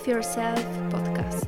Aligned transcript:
Health 0.00 0.08
Yourself 0.08 0.64
Podcast. 0.90 1.46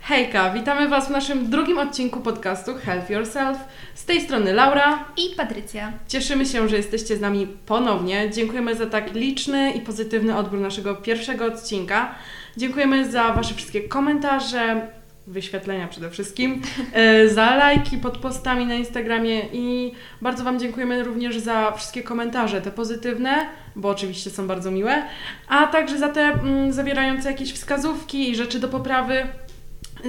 Hejka, 0.00 0.50
witamy 0.50 0.88
Was 0.88 1.08
w 1.08 1.10
naszym 1.10 1.50
drugim 1.50 1.78
odcinku 1.78 2.20
podcastu 2.20 2.74
Health 2.74 3.10
Yourself. 3.10 3.58
Z 3.94 4.04
tej 4.04 4.20
strony 4.20 4.52
Laura 4.52 5.04
i 5.16 5.36
Patrycja. 5.36 5.92
Cieszymy 6.08 6.46
się, 6.46 6.68
że 6.68 6.76
jesteście 6.76 7.16
z 7.16 7.20
nami 7.20 7.46
ponownie. 7.66 8.30
Dziękujemy 8.30 8.74
za 8.74 8.86
tak 8.86 9.14
liczny 9.14 9.72
i 9.72 9.80
pozytywny 9.80 10.36
odbiór 10.36 10.60
naszego 10.60 10.94
pierwszego 10.94 11.44
odcinka. 11.44 12.14
Dziękujemy 12.56 13.10
za 13.10 13.32
Wasze 13.32 13.54
wszystkie 13.54 13.88
komentarze, 13.88 14.88
wyświetlenia 15.26 15.88
przede 15.88 16.10
wszystkim, 16.10 16.62
e, 16.92 17.28
za 17.28 17.56
lajki 17.56 17.98
pod 17.98 18.18
postami 18.18 18.66
na 18.66 18.74
Instagramie 18.74 19.40
i 19.52 19.92
bardzo 20.22 20.44
Wam 20.44 20.58
dziękujemy 20.58 21.04
również 21.04 21.38
za 21.38 21.72
wszystkie 21.72 22.02
komentarze, 22.02 22.60
te 22.60 22.70
pozytywne, 22.70 23.46
bo 23.76 23.88
oczywiście 23.88 24.30
są 24.30 24.46
bardzo 24.46 24.70
miłe, 24.70 25.02
a 25.48 25.66
także 25.66 25.98
za 25.98 26.08
te 26.08 26.20
mm, 26.20 26.72
zawierające 26.72 27.30
jakieś 27.30 27.52
wskazówki 27.52 28.30
i 28.30 28.36
rzeczy 28.36 28.60
do 28.60 28.68
poprawy. 28.68 29.26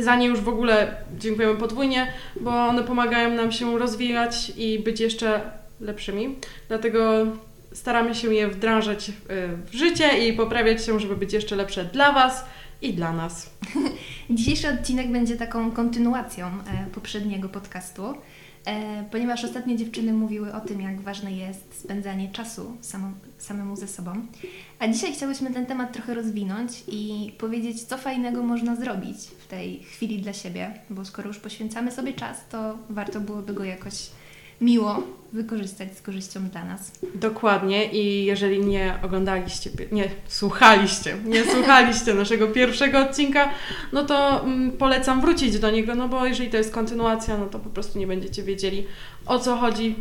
Za 0.01 0.15
nie 0.15 0.27
już 0.27 0.39
w 0.39 0.49
ogóle 0.49 0.95
dziękujemy 1.19 1.55
podwójnie, 1.55 2.13
bo 2.39 2.51
one 2.51 2.83
pomagają 2.83 3.29
nam 3.29 3.51
się 3.51 3.79
rozwijać 3.79 4.51
i 4.57 4.79
być 4.79 4.99
jeszcze 4.99 5.41
lepszymi. 5.81 6.35
Dlatego 6.67 7.25
staramy 7.73 8.15
się 8.15 8.33
je 8.33 8.47
wdrażać 8.47 9.09
e, 9.09 9.13
w 9.65 9.73
życie 9.73 10.27
i 10.27 10.33
poprawiać 10.33 10.85
się, 10.85 10.99
żeby 10.99 11.15
być 11.15 11.33
jeszcze 11.33 11.55
lepsze 11.55 11.85
dla 11.85 12.11
Was 12.11 12.45
i 12.81 12.93
dla 12.93 13.13
nas. 13.13 13.49
Dzisiejszy 14.33 14.69
odcinek 14.69 15.11
będzie 15.11 15.37
taką 15.37 15.71
kontynuacją 15.71 16.47
e, 16.47 16.85
poprzedniego 16.93 17.49
podcastu, 17.49 18.03
e, 18.65 19.03
ponieważ 19.11 19.43
ostatnie 19.43 19.77
dziewczyny 19.77 20.13
mówiły 20.13 20.53
o 20.53 20.61
tym, 20.61 20.81
jak 20.81 21.01
ważne 21.01 21.31
jest 21.31 21.79
spędzanie 21.79 22.31
czasu 22.31 22.77
samemu 23.37 23.75
ze 23.75 23.87
sobą. 23.87 24.11
A 24.79 24.87
dzisiaj 24.87 25.13
chciałyśmy 25.13 25.53
ten 25.53 25.65
temat 25.65 25.93
trochę 25.93 26.13
rozwinąć 26.13 26.83
i 26.87 27.31
powiedzieć, 27.37 27.83
co 27.83 27.97
fajnego 27.97 28.43
można 28.43 28.75
zrobić 28.75 29.17
w 29.17 29.47
tej 29.47 29.79
chwili 29.79 30.21
dla 30.21 30.33
siebie, 30.33 30.73
bo 30.89 31.05
skoro 31.05 31.27
już 31.27 31.39
poświęcamy 31.39 31.91
sobie 31.91 32.13
czas, 32.13 32.37
to 32.51 32.77
warto 32.89 33.19
byłoby 33.21 33.53
go 33.53 33.63
jakoś 33.63 34.09
miło 34.61 35.03
wykorzystać 35.33 35.97
z 35.97 36.01
korzyścią 36.01 36.49
dla 36.49 36.65
nas. 36.65 36.91
Dokładnie 37.15 37.91
i 37.91 38.25
jeżeli 38.25 38.59
nie 38.59 38.99
oglądaliście, 39.03 39.69
nie 39.91 40.09
słuchaliście, 40.27 41.17
nie 41.25 41.43
słuchaliście 41.43 42.13
naszego 42.23 42.47
pierwszego 42.47 42.99
odcinka, 42.99 43.49
no 43.93 44.05
to 44.05 44.43
mm, 44.43 44.71
polecam 44.71 45.21
wrócić 45.21 45.59
do 45.59 45.71
niego, 45.71 45.95
no 45.95 46.09
bo 46.09 46.25
jeżeli 46.25 46.49
to 46.49 46.57
jest 46.57 46.73
kontynuacja, 46.73 47.37
no 47.37 47.45
to 47.45 47.59
po 47.59 47.69
prostu 47.69 47.99
nie 47.99 48.07
będziecie 48.07 48.43
wiedzieli 48.43 48.85
o 49.25 49.39
co 49.39 49.57
chodzi 49.57 49.95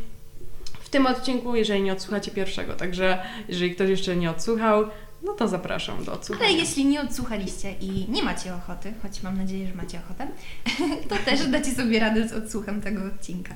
w 0.80 0.88
tym 0.88 1.06
odcinku, 1.06 1.56
jeżeli 1.56 1.82
nie 1.82 1.92
odsłuchacie 1.92 2.30
pierwszego. 2.30 2.74
Także 2.74 3.22
jeżeli 3.48 3.74
ktoś 3.74 3.90
jeszcze 3.90 4.16
nie 4.16 4.30
odsłuchał, 4.30 4.84
no 5.22 5.32
to 5.32 5.48
zapraszam 5.48 6.04
do 6.04 6.12
odsłuchania. 6.12 6.48
Ale 6.48 6.58
jeśli 6.58 6.84
nie 6.84 7.00
odsłuchaliście 7.00 7.72
i 7.80 8.10
nie 8.10 8.22
macie 8.22 8.54
ochoty, 8.54 8.94
choć 9.02 9.22
mam 9.22 9.38
nadzieję, 9.38 9.68
że 9.68 9.74
macie 9.74 10.00
ochotę, 10.04 10.28
to 11.08 11.16
też 11.24 11.46
dacie 11.46 11.70
sobie 11.70 12.00
radę 12.00 12.28
z 12.28 12.32
odsłuchem 12.32 12.80
tego 12.80 13.04
odcinka. 13.04 13.54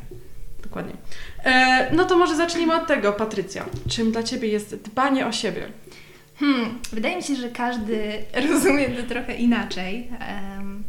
Dokładnie. 0.67 0.93
E, 1.45 1.95
no 1.95 2.05
to 2.05 2.19
może 2.19 2.37
zacznijmy 2.37 2.75
od 2.75 2.87
tego, 2.87 3.13
Patrycja. 3.13 3.65
Czym 3.89 4.13
dla 4.13 4.23
Ciebie 4.23 4.49
jest 4.49 4.77
dbanie 4.77 5.27
o 5.27 5.33
siebie? 5.33 5.69
Hmm, 6.39 6.79
wydaje 6.93 7.17
mi 7.17 7.23
się, 7.23 7.37
że 7.37 7.49
każdy 7.49 8.23
rozumie 8.51 8.89
to 8.89 9.03
trochę 9.09 9.37
inaczej, 9.37 10.11
um, 10.57 10.85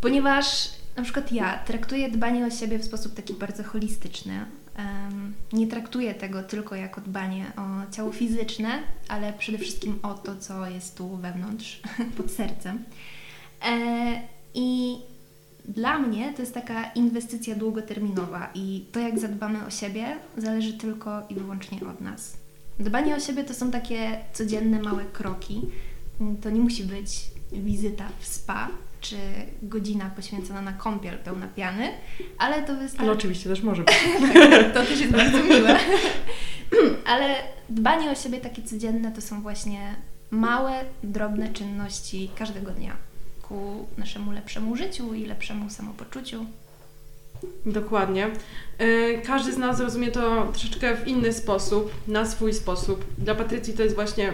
ponieważ 0.00 0.70
na 0.96 1.02
przykład 1.02 1.32
ja 1.32 1.58
traktuję 1.58 2.10
dbanie 2.10 2.46
o 2.46 2.50
siebie 2.50 2.78
w 2.78 2.84
sposób 2.84 3.14
taki 3.14 3.34
bardzo 3.34 3.64
holistyczny. 3.64 4.44
Um, 4.78 5.34
nie 5.52 5.66
traktuję 5.66 6.14
tego 6.14 6.42
tylko 6.42 6.74
jako 6.74 7.00
dbanie 7.00 7.52
o 7.56 7.92
ciało 7.92 8.12
fizyczne, 8.12 8.82
ale 9.08 9.32
przede 9.32 9.58
wszystkim 9.58 9.98
o 10.02 10.14
to, 10.14 10.36
co 10.36 10.66
jest 10.66 10.96
tu 10.96 11.16
wewnątrz, 11.16 11.80
pod 12.16 12.30
sercem. 12.30 12.84
E, 13.66 14.22
I 14.54 14.98
dla 15.68 15.98
mnie 15.98 16.32
to 16.32 16.42
jest 16.42 16.54
taka 16.54 16.84
inwestycja 16.84 17.54
długoterminowa 17.54 18.50
i 18.54 18.84
to, 18.92 19.00
jak 19.00 19.18
zadbamy 19.18 19.66
o 19.66 19.70
siebie, 19.70 20.16
zależy 20.36 20.72
tylko 20.72 21.22
i 21.28 21.34
wyłącznie 21.34 21.78
od 21.90 22.00
nas. 22.00 22.36
Dbanie 22.78 23.16
o 23.16 23.20
siebie 23.20 23.44
to 23.44 23.54
są 23.54 23.70
takie 23.70 24.18
codzienne 24.32 24.82
małe 24.82 25.04
kroki. 25.04 25.60
To 26.42 26.50
nie 26.50 26.60
musi 26.60 26.84
być 26.84 27.30
wizyta 27.52 28.08
w 28.18 28.26
spa 28.26 28.68
czy 29.00 29.16
godzina 29.62 30.10
poświęcona 30.16 30.62
na 30.62 30.72
kąpiel 30.72 31.18
pełna 31.18 31.48
piany, 31.48 31.88
ale 32.38 32.62
to 32.62 32.76
wystarczy. 32.76 33.02
Ale 33.02 33.12
oczywiście 33.12 33.48
też 33.48 33.62
może 33.62 33.82
być. 33.82 33.94
to 34.74 34.82
też 34.82 35.00
jest 35.00 35.12
bardzo 35.12 35.42
miłe. 35.42 35.78
ale 37.12 37.34
dbanie 37.68 38.10
o 38.10 38.14
siebie 38.14 38.40
takie 38.40 38.62
codzienne 38.62 39.12
to 39.12 39.20
są 39.20 39.42
właśnie 39.42 39.94
małe, 40.30 40.84
drobne 41.02 41.48
czynności 41.48 42.30
każdego 42.38 42.70
dnia 42.70 43.09
ku 43.50 43.86
naszemu 43.98 44.32
lepszemu 44.32 44.76
życiu 44.76 45.14
i 45.14 45.26
lepszemu 45.26 45.70
samopoczuciu. 45.70 46.46
Dokładnie. 47.66 48.30
E, 48.78 49.18
każdy 49.18 49.52
z 49.52 49.58
nas 49.58 49.80
rozumie 49.80 50.10
to 50.10 50.46
troszeczkę 50.52 50.96
w 50.96 51.08
inny 51.08 51.32
sposób, 51.32 51.92
na 52.08 52.26
swój 52.26 52.54
sposób. 52.54 53.04
Dla 53.18 53.34
Patrycji 53.34 53.74
to 53.74 53.82
jest 53.82 53.94
właśnie 53.94 54.32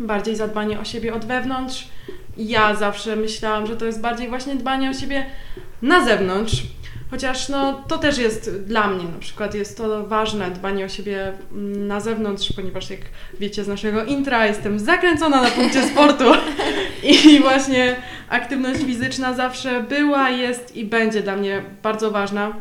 bardziej 0.00 0.36
zadbanie 0.36 0.80
o 0.80 0.84
siebie 0.84 1.14
od 1.14 1.24
wewnątrz. 1.24 1.88
Ja 2.36 2.74
zawsze 2.74 3.16
myślałam, 3.16 3.66
że 3.66 3.76
to 3.76 3.84
jest 3.84 4.00
bardziej 4.00 4.28
właśnie 4.28 4.56
dbanie 4.56 4.90
o 4.90 4.94
siebie 4.94 5.26
na 5.82 6.04
zewnątrz. 6.04 6.62
Chociaż 7.10 7.48
no, 7.48 7.84
to 7.88 7.98
też 7.98 8.18
jest 8.18 8.50
dla 8.64 8.88
mnie 8.88 9.04
na 9.04 9.18
przykład 9.18 9.54
jest 9.54 9.76
to 9.76 10.06
ważne, 10.06 10.50
dbanie 10.50 10.84
o 10.84 10.88
siebie 10.88 11.32
na 11.76 12.00
zewnątrz, 12.00 12.52
ponieważ 12.56 12.90
jak 12.90 13.00
wiecie 13.40 13.64
z 13.64 13.68
naszego 13.68 14.04
intra, 14.04 14.46
jestem 14.46 14.78
zakręcona 14.78 15.42
na 15.42 15.50
punkcie 15.50 15.88
sportu 15.88 16.24
i 17.12 17.40
właśnie 17.40 17.96
aktywność 18.32 18.80
fizyczna 18.80 19.34
zawsze 19.34 19.82
była, 19.82 20.30
jest 20.30 20.76
i 20.76 20.84
będzie 20.84 21.22
dla 21.22 21.36
mnie 21.36 21.62
bardzo 21.82 22.10
ważna. 22.10 22.52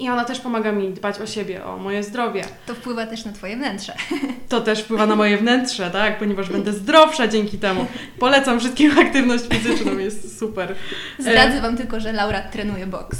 I 0.00 0.08
ona 0.08 0.24
też 0.24 0.40
pomaga 0.40 0.72
mi 0.72 0.90
dbać 0.90 1.20
o 1.20 1.26
siebie, 1.26 1.64
o 1.64 1.76
moje 1.76 2.02
zdrowie. 2.02 2.44
To 2.66 2.74
wpływa 2.74 3.06
też 3.06 3.24
na 3.24 3.32
Twoje 3.32 3.56
wnętrze. 3.56 3.92
To 4.48 4.60
też 4.60 4.82
wpływa 4.82 5.06
na 5.06 5.16
moje 5.16 5.36
wnętrze, 5.38 5.90
tak? 5.90 6.18
Ponieważ 6.18 6.50
będę 6.50 6.72
zdrowsza 6.72 7.28
dzięki 7.28 7.58
temu. 7.58 7.86
Polecam 8.18 8.60
wszystkim 8.60 8.98
aktywność 9.06 9.44
fizyczną, 9.48 9.98
jest 9.98 10.38
super. 10.38 10.74
Zdradzę 11.18 11.60
Wam 11.60 11.76
tylko, 11.76 12.00
że 12.00 12.12
Laura 12.12 12.42
trenuje 12.42 12.86
boks. 12.86 13.18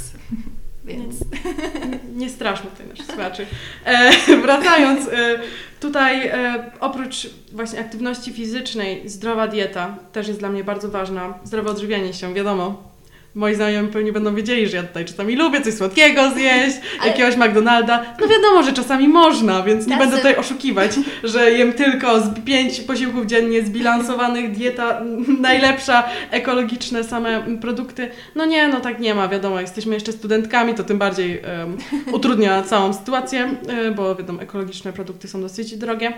Więc. 0.85 1.15
Nie, 1.21 1.99
nie 2.15 2.29
straszmy 2.29 2.69
tutaj 2.69 2.87
naszych 2.87 3.05
słuchaczy. 3.05 3.45
E, 3.85 4.11
wracając, 4.43 5.07
e, 5.07 5.39
tutaj 5.79 6.27
e, 6.27 6.71
oprócz 6.79 7.29
właśnie 7.51 7.79
aktywności 7.79 8.33
fizycznej, 8.33 9.09
zdrowa 9.09 9.47
dieta 9.47 9.97
też 10.11 10.27
jest 10.27 10.39
dla 10.39 10.49
mnie 10.49 10.63
bardzo 10.63 10.89
ważna. 10.89 11.33
Zdrowe 11.43 11.71
odżywianie 11.71 12.13
się, 12.13 12.33
wiadomo 12.33 12.92
moi 13.35 13.55
znajomi 13.55 13.89
pewnie 13.89 14.13
będą 14.13 14.35
wiedzieli, 14.35 14.67
że 14.67 14.77
ja 14.77 14.83
tutaj 14.83 15.05
czasami 15.05 15.35
lubię 15.35 15.61
coś 15.61 15.73
słodkiego 15.73 16.31
zjeść, 16.31 16.77
Ale... 16.99 17.11
jakiegoś 17.11 17.37
McDonalda. 17.37 18.05
No 18.21 18.27
wiadomo, 18.27 18.63
że 18.63 18.73
czasami 18.73 19.07
można, 19.07 19.63
więc 19.63 19.87
nie 19.87 19.97
będę 19.97 20.17
tutaj 20.17 20.35
oszukiwać, 20.35 20.91
że 21.23 21.51
jem 21.51 21.73
tylko 21.73 22.19
z 22.19 22.43
pięć 22.45 22.79
posiłków 22.79 23.25
dziennie 23.25 23.63
zbilansowanych, 23.63 24.51
dieta 24.51 25.01
najlepsza, 25.39 26.03
ekologiczne 26.31 27.03
same 27.03 27.57
produkty. 27.61 28.09
No 28.35 28.45
nie, 28.45 28.67
no 28.67 28.79
tak 28.79 28.99
nie 28.99 29.15
ma, 29.15 29.27
wiadomo, 29.27 29.61
jesteśmy 29.61 29.93
jeszcze 29.93 30.11
studentkami, 30.11 30.73
to 30.73 30.83
tym 30.83 30.97
bardziej 30.97 31.41
um, 31.59 31.77
utrudnia 32.15 32.63
całą 32.63 32.93
sytuację, 32.93 33.55
e, 33.67 33.91
bo 33.91 34.15
wiadomo, 34.15 34.41
ekologiczne 34.41 34.93
produkty 34.93 35.27
są 35.27 35.41
dosyć 35.41 35.77
drogie. 35.77 36.13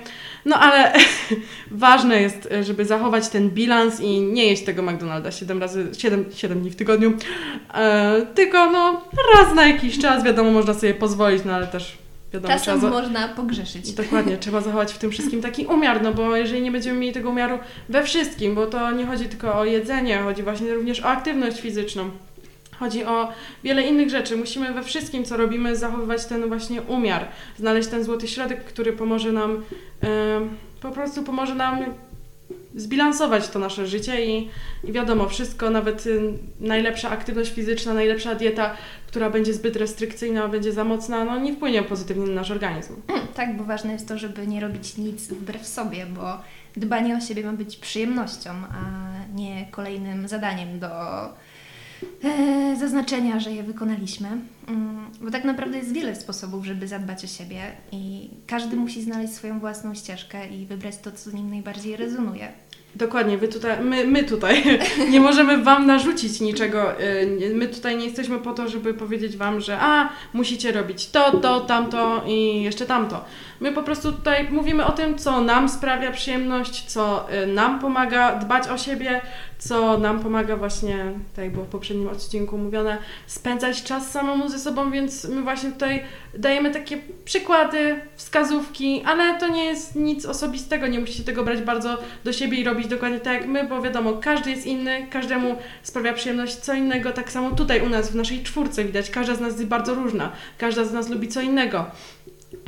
No 0.45 0.59
ale 0.59 0.93
ważne 1.71 2.21
jest, 2.21 2.49
żeby 2.61 2.85
zachować 2.85 3.29
ten 3.29 3.49
bilans 3.49 3.99
i 3.99 4.21
nie 4.21 4.45
jeść 4.45 4.63
tego 4.63 4.81
McDonalda 4.81 5.31
7 5.31 5.61
razy, 5.61 5.87
7, 5.97 6.25
7 6.35 6.61
dni 6.61 6.69
w 6.69 6.75
tygodniu, 6.75 7.04
tygodniu. 7.11 7.17
E, 7.73 8.25
tylko 8.35 8.71
no, 8.71 9.01
raz 9.35 9.55
na 9.55 9.67
jakiś 9.67 9.99
czas, 9.99 10.23
wiadomo, 10.23 10.51
można 10.51 10.73
sobie 10.73 10.93
pozwolić, 10.93 11.45
no 11.45 11.53
ale 11.53 11.67
też 11.67 11.97
wiadomo, 12.33 12.53
Czasem 12.53 12.79
trzeba 12.79 12.93
można 12.93 13.27
pogrzeszyć. 13.27 13.93
Dokładnie, 13.93 14.37
trzeba 14.43 14.61
zachować 14.61 14.93
w 14.93 14.97
tym 14.97 15.11
wszystkim 15.11 15.41
taki 15.41 15.65
umiar, 15.65 16.01
no 16.01 16.13
bo 16.13 16.35
jeżeli 16.35 16.61
nie 16.61 16.71
będziemy 16.71 16.99
mieli 16.99 17.13
tego 17.13 17.29
umiaru 17.29 17.59
we 17.89 18.03
wszystkim, 18.03 18.55
bo 18.55 18.65
to 18.65 18.91
nie 18.91 19.05
chodzi 19.05 19.25
tylko 19.25 19.59
o 19.59 19.65
jedzenie, 19.65 20.17
chodzi 20.17 20.43
właśnie 20.43 20.73
również 20.73 21.01
o 21.01 21.05
aktywność 21.05 21.61
fizyczną. 21.61 22.09
Chodzi 22.79 23.05
o 23.05 23.27
wiele 23.63 23.81
innych 23.81 24.09
rzeczy. 24.09 24.37
Musimy 24.37 24.73
we 24.73 24.83
wszystkim, 24.83 25.25
co 25.25 25.37
robimy, 25.37 25.75
zachowywać 25.75 26.25
ten 26.25 26.47
właśnie 26.47 26.81
umiar, 26.81 27.27
znaleźć 27.57 27.89
ten 27.89 28.03
złoty 28.03 28.27
środek, 28.27 28.63
który 28.63 28.93
pomoże 28.93 29.31
nam, 29.31 29.63
yy, 30.01 30.09
po 30.81 30.91
prostu 30.91 31.23
pomoże 31.23 31.55
nam 31.55 31.85
zbilansować 32.75 33.49
to 33.49 33.59
nasze 33.59 33.87
życie 33.87 34.25
i, 34.25 34.49
i 34.83 34.91
wiadomo, 34.91 35.29
wszystko, 35.29 35.69
nawet 35.69 36.07
y, 36.07 36.21
najlepsza 36.59 37.09
aktywność 37.09 37.53
fizyczna, 37.53 37.93
najlepsza 37.93 38.35
dieta, 38.35 38.77
która 39.07 39.29
będzie 39.29 39.53
zbyt 39.53 39.75
restrykcyjna, 39.75 40.47
będzie 40.47 40.71
za 40.71 40.83
mocna, 40.83 41.25
no 41.25 41.39
nie 41.39 41.53
wpłynie 41.53 41.83
pozytywnie 41.83 42.25
na 42.25 42.33
nasz 42.33 42.51
organizm. 42.51 42.93
Mm, 43.07 43.27
tak, 43.27 43.57
bo 43.57 43.63
ważne 43.63 43.93
jest 43.93 44.07
to, 44.07 44.17
żeby 44.17 44.47
nie 44.47 44.59
robić 44.59 44.97
nic 44.97 45.27
wbrew 45.27 45.67
sobie, 45.67 46.05
bo 46.05 46.41
dbanie 46.77 47.17
o 47.17 47.21
siebie 47.21 47.43
ma 47.43 47.53
być 47.53 47.77
przyjemnością, 47.77 48.49
a 48.49 49.11
nie 49.35 49.67
kolejnym 49.71 50.27
zadaniem 50.27 50.79
do 50.79 50.89
zaznaczenia, 52.79 53.39
że 53.39 53.51
je 53.51 53.63
wykonaliśmy. 53.63 54.27
Mm, 54.67 55.05
bo 55.21 55.31
tak 55.31 55.43
naprawdę 55.43 55.77
jest 55.77 55.93
wiele 55.93 56.15
sposobów, 56.15 56.65
żeby 56.65 56.87
zadbać 56.87 57.23
o 57.23 57.27
siebie 57.27 57.61
i 57.91 58.29
każdy 58.47 58.75
musi 58.75 59.03
znaleźć 59.03 59.33
swoją 59.33 59.59
własną 59.59 59.95
ścieżkę 59.95 60.47
i 60.47 60.65
wybrać 60.65 60.97
to, 60.97 61.11
co 61.11 61.29
z 61.29 61.33
nim 61.33 61.49
najbardziej 61.49 61.95
rezonuje. 61.95 62.51
Dokładnie, 62.95 63.37
wy 63.37 63.47
tutaj, 63.47 63.83
my, 63.83 64.05
my 64.07 64.23
tutaj 64.23 64.79
nie 65.11 65.19
możemy 65.19 65.63
Wam 65.63 65.85
narzucić 65.85 66.41
niczego. 66.41 67.01
y, 67.01 67.53
My 67.55 67.67
tutaj 67.67 67.97
nie 67.97 68.05
jesteśmy 68.05 68.39
po 68.39 68.53
to, 68.53 68.69
żeby 68.69 68.93
powiedzieć 68.93 69.37
Wam, 69.37 69.61
że 69.61 69.77
a, 69.79 70.09
musicie 70.33 70.71
robić 70.71 71.09
to, 71.09 71.39
to, 71.39 71.61
tamto 71.61 72.23
i 72.27 72.63
jeszcze 72.63 72.85
tamto. 72.85 73.25
My 73.59 73.71
po 73.71 73.83
prostu 73.83 74.11
tutaj 74.11 74.47
mówimy 74.51 74.85
o 74.85 74.91
tym, 74.91 75.17
co 75.17 75.41
nam 75.41 75.69
sprawia 75.69 76.11
przyjemność, 76.11 76.85
co 76.85 77.27
y, 77.43 77.47
nam 77.47 77.79
pomaga 77.79 78.35
dbać 78.35 78.67
o 78.67 78.77
siebie, 78.77 79.21
co 79.57 79.97
nam 79.97 80.19
pomaga 80.19 80.57
właśnie, 80.57 81.11
tak 81.35 81.45
jak 81.45 81.53
było 81.53 81.65
w 81.65 81.69
poprzednim 81.69 82.07
odcinku 82.07 82.57
mówione, 82.57 82.97
spędzać 83.27 83.83
czas 83.83 84.11
samemu 84.11 84.49
ze 84.49 84.59
sobą, 84.59 84.91
więc 84.91 85.25
my 85.25 85.41
właśnie 85.41 85.71
tutaj 85.71 86.03
dajemy 86.37 86.71
takie 86.71 86.97
przykłady, 87.25 88.01
wskazówki, 88.15 89.03
ale 89.05 89.39
to 89.39 89.47
nie 89.47 89.65
jest 89.65 89.95
nic 89.95 90.25
osobistego, 90.25 90.87
nie 90.87 90.99
musicie 90.99 91.23
tego 91.23 91.43
brać 91.43 91.61
bardzo 91.61 91.97
do 92.23 92.33
siebie 92.33 92.57
i 92.57 92.63
robić 92.63 92.87
dokładnie 92.87 93.19
tak 93.19 93.33
jak 93.33 93.47
my, 93.47 93.63
bo 93.63 93.81
wiadomo, 93.81 94.13
każdy 94.13 94.49
jest 94.49 94.65
inny, 94.65 95.07
każdemu 95.09 95.55
sprawia 95.83 96.13
przyjemność 96.13 96.55
co 96.55 96.73
innego, 96.73 97.11
tak 97.11 97.31
samo 97.31 97.51
tutaj 97.51 97.81
u 97.81 97.89
nas 97.89 98.11
w 98.11 98.15
naszej 98.15 98.43
czwórce 98.43 98.83
widać, 98.83 99.09
każda 99.09 99.35
z 99.35 99.39
nas 99.39 99.53
jest 99.53 99.65
bardzo 99.65 99.95
różna, 99.95 100.31
każda 100.57 100.85
z 100.85 100.93
nas 100.93 101.09
lubi 101.09 101.27
co 101.27 101.41
innego. 101.41 101.85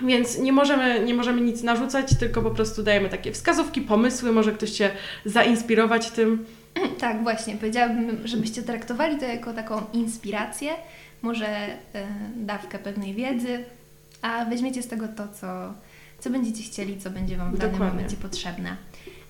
Więc 0.05 0.39
nie 0.39 0.51
możemy, 0.51 1.05
nie 1.05 1.13
możemy 1.13 1.41
nic 1.41 1.63
narzucać, 1.63 2.17
tylko 2.19 2.41
po 2.41 2.51
prostu 2.51 2.83
dajemy 2.83 3.09
takie 3.09 3.31
wskazówki, 3.31 3.81
pomysły, 3.81 4.31
może 4.31 4.51
ktoś 4.51 4.71
się 4.71 4.89
zainspirować 5.25 6.11
tym. 6.11 6.45
Tak, 6.99 7.23
właśnie. 7.23 7.55
Powiedziałabym, 7.55 8.17
żebyście 8.27 8.63
traktowali 8.63 9.17
to 9.17 9.25
jako 9.25 9.53
taką 9.53 9.81
inspirację, 9.93 10.71
może 11.21 11.47
e, 11.47 11.77
dawkę 12.35 12.79
pewnej 12.79 13.13
wiedzy, 13.13 13.63
a 14.21 14.45
weźmiecie 14.45 14.83
z 14.83 14.87
tego 14.87 15.07
to, 15.07 15.27
co, 15.27 15.73
co 16.19 16.29
będziecie 16.29 16.63
chcieli, 16.63 16.97
co 16.99 17.09
będzie 17.09 17.37
Wam 17.37 17.55
w 17.55 17.57
danym 17.57 17.71
Dokładnie. 17.71 17.95
momencie 17.95 18.17
potrzebne. 18.17 18.77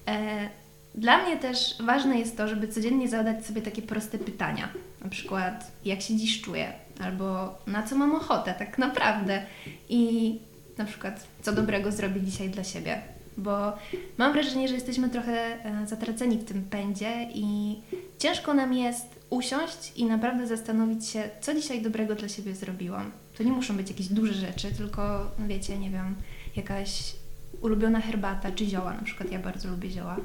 E, 0.08 0.50
dla 0.96 1.24
mnie 1.24 1.38
też 1.38 1.76
ważne 1.80 2.20
jest 2.20 2.38
to, 2.38 2.48
żeby 2.48 2.68
codziennie 2.68 3.08
zadać 3.08 3.46
sobie 3.46 3.62
takie 3.62 3.82
proste 3.82 4.18
pytania. 4.18 4.70
Na 5.04 5.10
przykład, 5.10 5.72
jak 5.86 6.02
się 6.02 6.16
dziś 6.16 6.42
czuję? 6.42 6.74
Albo 7.00 7.56
na 7.68 7.84
co 7.84 7.96
mam 7.96 8.16
ochotę, 8.16 8.54
tak 8.60 8.78
naprawdę. 8.78 9.42
I 9.90 10.40
na 10.78 10.86
przykład, 10.86 11.28
co 11.42 11.54
dobrego 11.54 11.92
zrobić 11.92 12.26
dzisiaj 12.26 12.50
dla 12.50 12.64
siebie. 12.64 13.02
Bo 13.38 13.74
mam 14.18 14.34
wrażenie, 14.34 14.68
że 14.68 14.74
jesteśmy 14.74 15.10
trochę 15.10 15.66
e, 15.66 15.88
zatraceni 15.88 16.38
w 16.38 16.46
tym 16.46 16.64
pędzie 16.64 17.30
i 17.34 17.76
ciężko 18.20 18.54
nam 18.54 18.74
jest 18.74 19.06
usiąść 19.30 19.94
i 19.96 20.06
naprawdę 20.06 20.48
zastanowić 20.48 21.08
się, 21.08 21.30
co 21.42 21.54
dzisiaj 21.54 21.82
dobrego 21.82 22.16
dla 22.16 22.30
siebie 22.30 22.56
zrobiłam. 22.56 23.12
To 23.38 23.44
nie 23.44 23.52
muszą 23.52 23.78
być 23.78 23.90
jakieś 23.90 24.08
duże 24.08 24.34
rzeczy, 24.34 24.72
tylko 24.72 25.32
wiecie, 25.48 25.78
nie 25.78 25.90
wiem, 25.90 26.16
jakaś 26.56 27.14
ulubiona 27.62 28.02
herbata 28.02 28.52
czy 28.52 28.66
zioła, 28.66 28.94
na 28.94 29.02
przykład 29.02 29.32
ja 29.32 29.40
bardzo 29.40 29.70
lubię 29.70 29.90
zioła. 29.90 30.18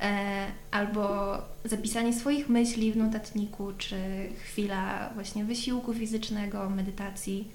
E, 0.00 0.46
albo 0.70 1.34
zapisanie 1.64 2.12
swoich 2.12 2.48
myśli 2.48 2.92
w 2.92 2.96
notatniku, 2.96 3.72
czy 3.78 3.96
chwila 4.44 5.10
właśnie 5.14 5.44
wysiłku 5.44 5.94
fizycznego, 5.94 6.70
medytacji, 6.70 7.48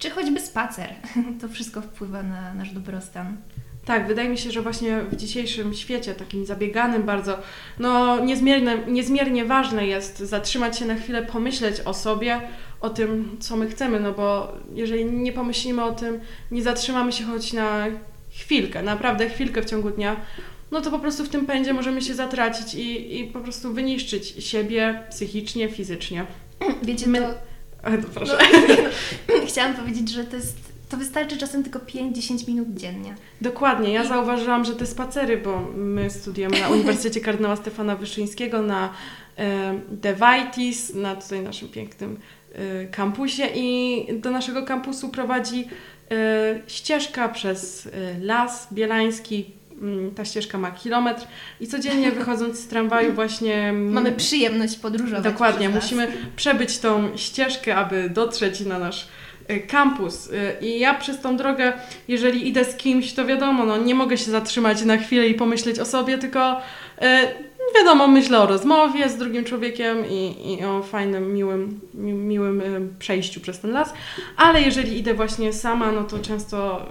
czy 0.00 0.10
choćby 0.10 0.40
spacer. 0.40 0.88
To 1.40 1.48
wszystko 1.48 1.82
wpływa 1.82 2.22
na 2.22 2.54
nasz 2.54 2.72
dobrostan. 2.72 3.36
Tak, 3.84 4.06
wydaje 4.06 4.28
mi 4.28 4.38
się, 4.38 4.50
że 4.50 4.62
właśnie 4.62 5.00
w 5.02 5.16
dzisiejszym 5.16 5.74
świecie, 5.74 6.14
takim 6.14 6.46
zabieganym 6.46 7.02
bardzo, 7.02 7.38
no 7.78 8.20
niezmiernie, 8.24 8.78
niezmiernie 8.88 9.44
ważne 9.44 9.86
jest 9.86 10.18
zatrzymać 10.18 10.78
się 10.78 10.86
na 10.86 10.94
chwilę, 10.94 11.22
pomyśleć 11.22 11.80
o 11.80 11.94
sobie, 11.94 12.40
o 12.80 12.90
tym, 12.90 13.36
co 13.40 13.56
my 13.56 13.68
chcemy, 13.68 14.00
no 14.00 14.12
bo 14.12 14.52
jeżeli 14.74 15.04
nie 15.04 15.32
pomyślimy 15.32 15.84
o 15.84 15.92
tym, 15.92 16.20
nie 16.50 16.62
zatrzymamy 16.62 17.12
się 17.12 17.24
choć 17.24 17.52
na 17.52 17.86
chwilkę, 18.30 18.82
naprawdę 18.82 19.28
chwilkę 19.28 19.62
w 19.62 19.64
ciągu 19.64 19.90
dnia, 19.90 20.16
no 20.70 20.80
to 20.80 20.90
po 20.90 20.98
prostu 20.98 21.24
w 21.24 21.28
tym 21.28 21.46
pędzie 21.46 21.72
możemy 21.72 22.02
się 22.02 22.14
zatracić 22.14 22.74
i, 22.74 23.20
i 23.20 23.24
po 23.24 23.40
prostu 23.40 23.72
wyniszczyć 23.72 24.44
siebie 24.44 25.02
psychicznie, 25.10 25.68
fizycznie. 25.68 26.26
Wiecie, 26.82 27.06
My- 27.06 27.20
to 27.20 27.34
Ale 27.82 27.98
to 27.98 28.08
proszę. 28.08 28.38
No, 28.68 29.29
chciałam 29.50 29.74
powiedzieć, 29.74 30.08
że 30.10 30.24
to 30.24 30.36
jest. 30.36 30.56
To 30.88 30.96
wystarczy 30.96 31.36
czasem 31.36 31.62
tylko 31.62 31.78
5-10 31.78 32.48
minut 32.48 32.68
dziennie. 32.74 33.14
Dokładnie, 33.40 33.92
ja 33.92 34.04
zauważyłam, 34.04 34.64
że 34.64 34.72
te 34.74 34.86
spacery, 34.86 35.36
bo 35.36 35.60
my 35.76 36.10
studiujemy 36.10 36.60
na 36.60 36.68
Uniwersytecie 36.68 37.20
Kardynała 37.20 37.56
Stefana 37.56 37.96
Wyszyńskiego 37.96 38.62
na 38.62 38.92
e, 39.38 39.74
De 39.90 40.14
Vitis, 40.14 40.94
na 40.94 41.16
tutaj 41.16 41.40
naszym 41.42 41.68
pięknym 41.68 42.18
e, 42.52 42.86
kampusie 42.86 43.42
i 43.54 44.06
do 44.20 44.30
naszego 44.30 44.62
kampusu 44.62 45.08
prowadzi 45.08 45.68
e, 46.10 46.60
ścieżka 46.66 47.28
przez 47.28 47.86
e, 47.86 47.90
las 48.20 48.68
bielański. 48.72 49.50
Mm, 49.82 50.14
Ta 50.14 50.24
ścieżka 50.24 50.58
ma 50.58 50.70
kilometr 50.70 51.26
i 51.60 51.66
codziennie 51.66 52.12
wychodząc 52.20 52.58
z 52.58 52.66
tramwaju 52.66 53.12
właśnie... 53.12 53.54
mm, 53.68 53.92
Mamy 53.92 54.12
przyjemność 54.12 54.76
podróżować. 54.76 55.24
Dokładnie, 55.24 55.68
musimy 55.68 56.08
przebyć 56.36 56.78
tą 56.78 57.16
ścieżkę, 57.16 57.76
aby 57.76 58.10
dotrzeć 58.10 58.60
na 58.60 58.78
nasz 58.78 59.08
kampus. 59.58 60.30
E, 60.32 60.66
I 60.66 60.80
ja 60.80 60.94
przez 60.94 61.20
tą 61.20 61.36
drogę, 61.36 61.72
jeżeli 62.08 62.48
idę 62.48 62.64
z 62.64 62.76
kimś, 62.76 63.12
to 63.12 63.26
wiadomo, 63.26 63.64
no, 63.64 63.78
nie 63.78 63.94
mogę 63.94 64.18
się 64.18 64.30
zatrzymać 64.30 64.84
na 64.84 64.96
chwilę 64.96 65.28
i 65.28 65.34
pomyśleć 65.34 65.78
o 65.78 65.84
sobie, 65.84 66.18
tylko 66.18 66.60
e, 67.00 67.34
wiadomo, 67.78 68.08
myślę 68.08 68.40
o 68.40 68.46
rozmowie 68.46 69.08
z 69.08 69.16
drugim 69.16 69.44
człowiekiem 69.44 70.04
i, 70.10 70.34
i 70.52 70.64
o 70.64 70.82
fajnym, 70.82 71.34
miłym, 71.34 71.80
mi, 71.94 72.12
miłym 72.12 72.94
przejściu 72.98 73.40
przez 73.40 73.60
ten 73.60 73.72
las. 73.72 73.92
Ale 74.36 74.62
jeżeli 74.62 74.98
idę 74.98 75.14
właśnie 75.14 75.52
sama, 75.52 75.92
no 75.92 76.04
to 76.04 76.18
często 76.18 76.86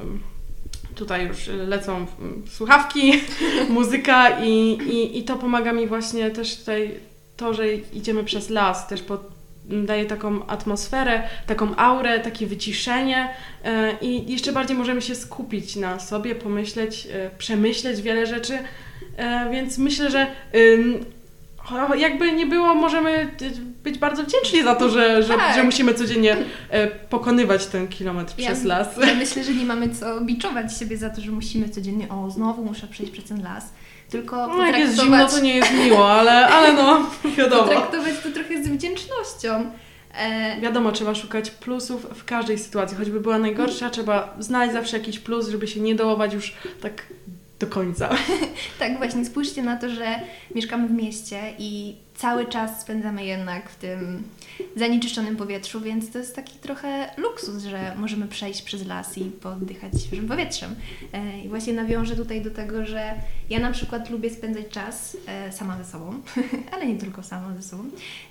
tutaj 0.95 1.27
już 1.27 1.47
lecą 1.47 2.06
słuchawki, 2.47 3.13
muzyka 3.69 4.29
i, 4.44 4.50
i, 4.71 5.17
i 5.17 5.23
to 5.23 5.35
pomaga 5.35 5.73
mi 5.73 5.88
właśnie 5.88 6.31
też 6.31 6.57
tutaj 6.57 7.00
to, 7.38 7.53
że 7.53 7.73
idziemy 7.73 8.23
przez 8.23 8.50
las, 8.50 8.88
też 8.88 9.01
pod, 9.01 9.38
daje 9.69 10.06
taką 10.06 10.48
atmosferę, 10.48 11.24
taką 11.48 11.75
aurę, 11.75 12.19
takie 12.19 12.48
wyciszenie 12.48 13.30
e, 13.66 13.94
i 14.01 14.31
jeszcze 14.31 14.51
bardziej 14.54 14.77
możemy 14.77 15.01
się 15.01 15.16
skupić 15.16 15.75
na 15.75 16.00
sobie, 16.00 16.36
pomyśleć, 16.36 17.07
e, 17.13 17.30
przemyśleć 17.38 18.01
wiele 18.01 18.25
rzeczy, 18.25 18.60
e, 19.18 19.50
więc 19.51 19.77
myślę, 19.77 20.12
że 20.12 20.27
jakby 21.98 22.31
nie 22.31 22.45
było, 22.45 22.75
możemy 22.75 23.12
y, 23.42 23.51
być 23.83 23.98
bardzo 23.98 24.24
wdzięczni 24.24 24.63
za 24.63 24.75
to, 24.75 24.89
że, 24.89 25.24
że, 25.24 25.33
Tak. 25.33 25.56
że 25.56 25.63
musimy 25.63 25.94
codziennie 25.94 26.38
pokonywać 27.10 27.66
ten 27.66 27.88
kilometr 27.88 28.33
Ja- 28.38 28.45
przez 28.45 28.63
las. 28.63 28.88
Ja 29.07 29.16
myślę, 29.16 29.44
że 29.44 29.54
nie 29.54 29.66
mamy 29.66 29.89
co 29.89 30.21
biczować 30.21 30.77
siebie 30.77 30.98
za 30.98 31.10
to, 31.10 31.21
że 31.21 31.31
musimy 31.31 31.69
codziennie, 31.69 32.10
o 32.10 32.31
znowu 32.31 32.63
muszę 32.66 32.88
przejść 32.88 33.12
przez 33.12 33.25
ten 33.25 33.44
las. 33.44 33.63
Tylko 34.09 34.47
No 34.47 34.65
jak 34.65 34.77
jest 34.77 34.95
potraktować, 34.95 35.29
zimno, 35.29 35.39
to 35.39 35.45
nie 35.45 35.56
jest 35.56 35.73
miło, 35.73 36.11
ale, 36.11 36.47
ale 36.47 36.73
no, 36.73 37.09
wiadomo. 37.37 37.63
potraktować 37.63 38.13
to 38.23 38.30
trochę 38.31 38.63
z 38.63 38.68
wdzięcznością. 38.68 39.71
E, 40.18 40.61
Wiadomo, 40.61 40.92
trzeba 40.92 41.16
szukać 41.16 41.51
plusów 41.51 42.06
w 42.16 42.25
każdej 42.25 42.59
sytuacji. 42.59 42.97
Choćby 42.97 43.19
była 43.19 43.39
najgorsza, 43.39 43.89
trzeba 43.89 44.35
znaleźć 44.39 44.73
zawsze 44.73 44.97
jakiś 44.97 45.19
plus, 45.19 45.47
żeby 45.49 45.68
się 45.68 45.80
nie 45.80 45.95
dołować 45.95 46.33
już 46.33 46.54
tak 46.81 47.04
do 47.59 47.68
końca. 47.68 48.09
tak 48.80 48.97
właśnie, 48.97 49.25
spójrzcie 49.25 49.63
na 49.63 49.78
to, 49.78 49.89
że 49.89 50.19
mieszkamy 50.56 50.87
w 50.87 50.92
mieście 50.92 51.39
i 51.59 51.95
cały 52.16 52.45
czas 52.45 52.81
spędzamy 52.81 53.25
jednak 53.25 53.69
w 53.69 53.75
tym 53.75 54.23
zanieczyszczonym 54.75 55.35
powietrzu, 55.35 55.81
więc 55.81 56.11
to 56.11 56.19
jest 56.19 56.35
taki 56.35 56.59
trochę 56.59 57.09
luksus, 57.18 57.63
że 57.63 57.95
możemy 57.97 58.28
przejść 58.28 58.61
przez 58.61 58.85
las 58.85 59.18
i 59.18 59.23
pooddychać 59.23 59.94
świeżym 60.04 60.28
powietrzem. 60.28 60.75
E, 61.13 61.42
I 61.42 61.49
właśnie 61.49 61.73
nawiążę 61.73 62.16
tutaj 62.16 62.42
do 62.42 62.51
tego, 62.51 62.85
że 62.85 63.13
ja 63.49 63.59
na 63.59 63.71
przykład 63.71 64.09
lubię 64.09 64.30
spędzać 64.30 64.68
czas 64.69 65.18
e, 65.28 65.51
sama 65.51 65.78
ze 65.78 65.92
sobą, 65.92 66.13
ale 66.73 66.87
nie 66.87 66.95
tylko 66.95 67.23
sama 67.23 67.56
ze 67.56 67.61
sobą, 67.61 67.83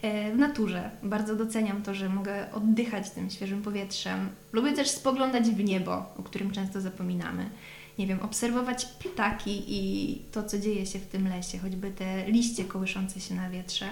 e, 0.03 0.33
w 0.33 0.39
naturze. 0.39 0.91
Bardzo 1.03 1.37
doceniam 1.37 1.83
to, 1.83 1.95
że 1.95 2.09
mogę 2.09 2.53
oddychać 2.53 3.11
tym 3.11 3.31
świeżym 3.31 3.63
powietrzem. 3.63 4.29
Lubię 4.53 4.73
też 4.73 4.89
spoglądać 4.89 5.45
w 5.45 5.65
niebo, 5.65 6.07
o 6.19 6.23
którym 6.23 6.51
często 6.51 6.81
zapominamy 6.81 7.51
nie 7.99 8.07
wiem, 8.07 8.21
obserwować 8.21 8.85
ptaki 8.85 9.65
i 9.67 10.23
to, 10.33 10.43
co 10.43 10.59
dzieje 10.59 10.87
się 10.87 10.99
w 10.99 11.07
tym 11.07 11.29
lesie, 11.29 11.59
choćby 11.59 11.91
te 11.91 12.31
liście 12.31 12.65
kołyszące 12.65 13.21
się 13.21 13.35
na 13.35 13.51
wietrze. 13.51 13.87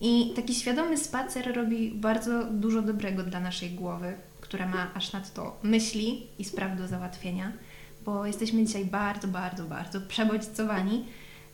I 0.00 0.32
taki 0.36 0.54
świadomy 0.54 0.98
spacer 0.98 1.56
robi 1.56 1.90
bardzo 1.90 2.44
dużo 2.44 2.82
dobrego 2.82 3.22
dla 3.22 3.40
naszej 3.40 3.70
głowy, 3.70 4.14
która 4.40 4.68
ma 4.68 4.94
aż 4.94 5.12
nadto 5.12 5.58
myśli 5.62 6.26
i 6.38 6.44
spraw 6.44 6.78
do 6.78 6.88
załatwienia, 6.88 7.52
bo 8.04 8.26
jesteśmy 8.26 8.64
dzisiaj 8.64 8.84
bardzo, 8.84 9.28
bardzo, 9.28 9.64
bardzo 9.64 10.00
przebodźcowani, 10.00 11.04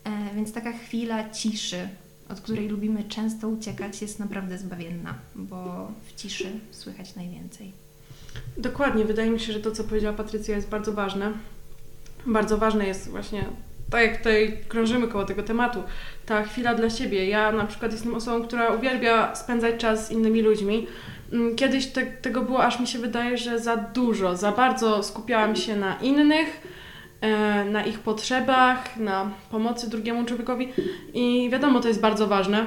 e, 0.04 0.34
więc 0.34 0.52
taka 0.52 0.72
chwila 0.72 1.30
ciszy, 1.30 1.88
od 2.28 2.40
której 2.40 2.68
lubimy 2.68 3.04
często 3.04 3.48
uciekać, 3.48 4.02
jest 4.02 4.18
naprawdę 4.18 4.58
zbawienna, 4.58 5.14
bo 5.34 5.92
w 6.06 6.20
ciszy 6.20 6.50
słychać 6.70 7.14
najwięcej. 7.14 7.72
Dokładnie, 8.56 9.04
wydaje 9.04 9.30
mi 9.30 9.40
się, 9.40 9.52
że 9.52 9.60
to, 9.60 9.70
co 9.70 9.84
powiedziała 9.84 10.16
Patrycja, 10.16 10.56
jest 10.56 10.68
bardzo 10.68 10.92
ważne. 10.92 11.32
Bardzo 12.26 12.58
ważne 12.58 12.86
jest 12.86 13.10
właśnie, 13.10 13.44
tak 13.90 14.02
jak 14.02 14.16
tutaj 14.16 14.58
krążymy 14.68 15.08
koło 15.08 15.24
tego 15.24 15.42
tematu, 15.42 15.82
ta 16.26 16.42
chwila 16.42 16.74
dla 16.74 16.90
siebie. 16.90 17.28
Ja 17.28 17.52
na 17.52 17.64
przykład 17.64 17.92
jestem 17.92 18.14
osobą, 18.14 18.44
która 18.44 18.68
uwielbia 18.70 19.34
spędzać 19.34 19.74
czas 19.80 20.08
z 20.08 20.10
innymi 20.10 20.42
ludźmi. 20.42 20.86
Mm, 21.32 21.56
Kiedyś 21.56 21.86
te, 21.86 22.06
tego 22.06 22.42
było, 22.42 22.64
aż 22.64 22.80
mi 22.80 22.86
się 22.86 22.98
wydaje, 22.98 23.38
że 23.38 23.58
za 23.58 23.76
dużo, 23.76 24.36
za 24.36 24.52
bardzo 24.52 25.02
skupiałam 25.02 25.56
się 25.56 25.76
na 25.76 25.96
innych 25.96 26.60
e, 27.20 27.64
na 27.64 27.84
ich 27.84 27.98
potrzebach, 27.98 28.96
na 28.96 29.30
pomocy 29.50 29.90
drugiemu 29.90 30.24
człowiekowi 30.24 30.68
i 31.14 31.50
wiadomo, 31.52 31.80
to 31.80 31.88
jest 31.88 32.00
bardzo 32.00 32.26
ważne. 32.26 32.66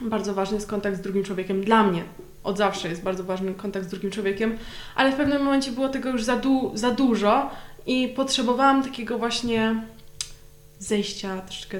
Bardzo 0.00 0.34
ważny 0.34 0.54
jest 0.54 0.68
kontakt 0.68 0.96
z 0.96 1.00
drugim 1.00 1.24
człowiekiem 1.24 1.64
dla 1.64 1.82
mnie. 1.82 2.02
Od 2.44 2.58
zawsze 2.58 2.88
jest 2.88 3.02
bardzo 3.02 3.24
ważny 3.24 3.54
kontakt 3.54 3.86
z 3.86 3.88
drugim 3.90 4.10
człowiekiem, 4.10 4.56
ale 4.94 5.12
w 5.12 5.14
pewnym 5.16 5.42
momencie 5.44 5.72
było 5.72 5.88
tego 5.88 6.10
już 6.10 6.24
za, 6.24 6.36
du 6.36 6.70
za 6.74 6.90
dużo 6.90 7.50
i 7.86 8.08
potrzebowałam 8.08 8.82
takiego 8.84 9.18
właśnie 9.18 9.82
zejścia 10.78 11.40
troszeczkę 11.40 11.78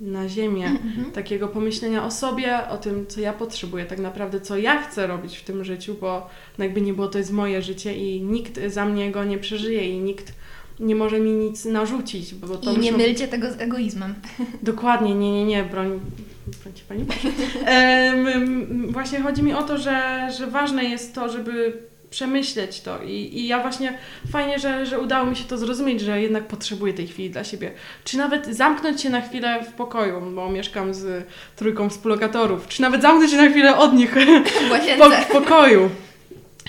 na 0.00 0.28
ziemię, 0.28 0.66
Mhm. 0.66 1.10
takiego 1.12 1.48
pomyślenia 1.48 2.04
o 2.06 2.10
sobie, 2.10 2.68
o 2.68 2.76
tym, 2.76 3.06
co 3.08 3.20
ja 3.20 3.32
potrzebuję, 3.32 3.84
tak 3.84 3.98
naprawdę, 3.98 4.40
co 4.40 4.56
ja 4.56 4.82
chcę 4.82 5.06
robić 5.06 5.36
w 5.38 5.44
tym 5.44 5.64
życiu, 5.64 5.96
bo 6.00 6.28
no 6.58 6.64
jakby 6.64 6.80
nie 6.80 6.94
było, 6.94 7.08
to 7.08 7.18
jest 7.18 7.32
moje 7.32 7.62
życie 7.62 7.96
i 7.96 8.22
nikt 8.22 8.60
za 8.66 8.84
mnie 8.84 9.12
go 9.12 9.24
nie 9.24 9.38
przeżyje 9.38 9.90
i 9.90 9.98
nikt 9.98 10.32
nie 10.80 10.94
może 10.94 11.20
mi 11.20 11.30
nic 11.30 11.64
narzucić, 11.64 12.34
bo 12.34 12.48
to 12.56 12.72
I 12.72 12.78
nie 12.78 12.92
muszą- 12.92 13.04
mylcie 13.04 13.28
tego 13.28 13.52
z 13.52 13.60
egoizmem. 13.60 14.14
Dokładnie, 14.62 15.14
nie, 15.14 15.32
nie, 15.32 15.44
nie, 15.44 15.64
broń, 15.64 16.00
Pani 16.88 17.04
Boże. 17.04 17.28
Em, 17.66 18.26
m, 18.28 18.86
właśnie 18.92 19.20
chodzi 19.20 19.42
mi 19.42 19.52
o 19.54 19.62
to, 19.62 19.78
że, 19.78 20.28
że 20.38 20.46
ważne 20.46 20.84
jest 20.84 21.14
to, 21.14 21.28
żeby 21.28 21.72
przemyśleć 22.10 22.80
to 22.80 23.02
I, 23.02 23.10
i 23.10 23.46
ja 23.48 23.60
właśnie 23.60 23.98
fajnie, 24.32 24.58
że, 24.58 24.86
że 24.86 25.00
udało 25.00 25.26
mi 25.26 25.36
się 25.36 25.44
to 25.44 25.58
zrozumieć, 25.58 26.00
że 26.00 26.20
jednak 26.22 26.44
potrzebuję 26.46 26.94
tej 26.94 27.06
chwili 27.06 27.30
dla 27.30 27.44
siebie. 27.44 27.70
Czy 28.04 28.16
nawet 28.18 28.46
zamknąć 28.46 29.00
się 29.02 29.10
na 29.10 29.20
chwilę 29.20 29.64
w 29.64 29.72
pokoju, 29.72 30.20
bo 30.34 30.50
mieszkam 30.50 30.94
z 30.94 31.26
trójką 31.56 31.88
współlokatorów, 31.88 32.68
czy 32.68 32.82
nawet 32.82 33.02
zamknąć 33.02 33.30
się 33.30 33.36
na 33.36 33.48
chwilę 33.50 33.76
od 33.76 33.92
nich 33.94 34.14
po, 34.98 35.10
w 35.10 35.26
pokoju. 35.26 35.90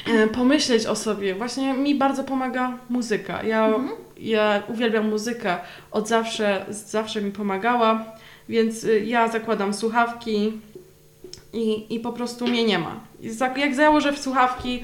E, 0.08 0.28
Pomyśleć 0.28 0.86
o 0.86 0.96
sobie. 0.96 1.36
Właśnie 1.36 1.74
mi 1.74 1.96
bardzo 1.96 2.24
pomaga 2.24 2.78
muzyka. 2.90 3.44
Ja, 3.44 3.66
Mhm. 3.68 3.90
ja 4.18 4.64
uwielbiam 4.68 5.10
muzykę. 5.10 5.58
Od 5.92 6.08
zawsze, 6.08 6.66
zawsze 6.70 7.22
mi 7.22 7.32
pomagała, 7.32 8.06
więc 8.50 8.84
y, 8.84 9.00
ja 9.06 9.28
zakładam 9.28 9.74
słuchawki 9.74 10.52
i, 11.54 11.96
i 11.96 12.00
po 12.00 12.14
prostu 12.14 12.48
mnie 12.48 12.64
nie 12.64 12.80
ma. 12.80 13.00
Jak 13.58 13.76
założę 13.76 14.14
w 14.14 14.20
słuchawki, 14.20 14.84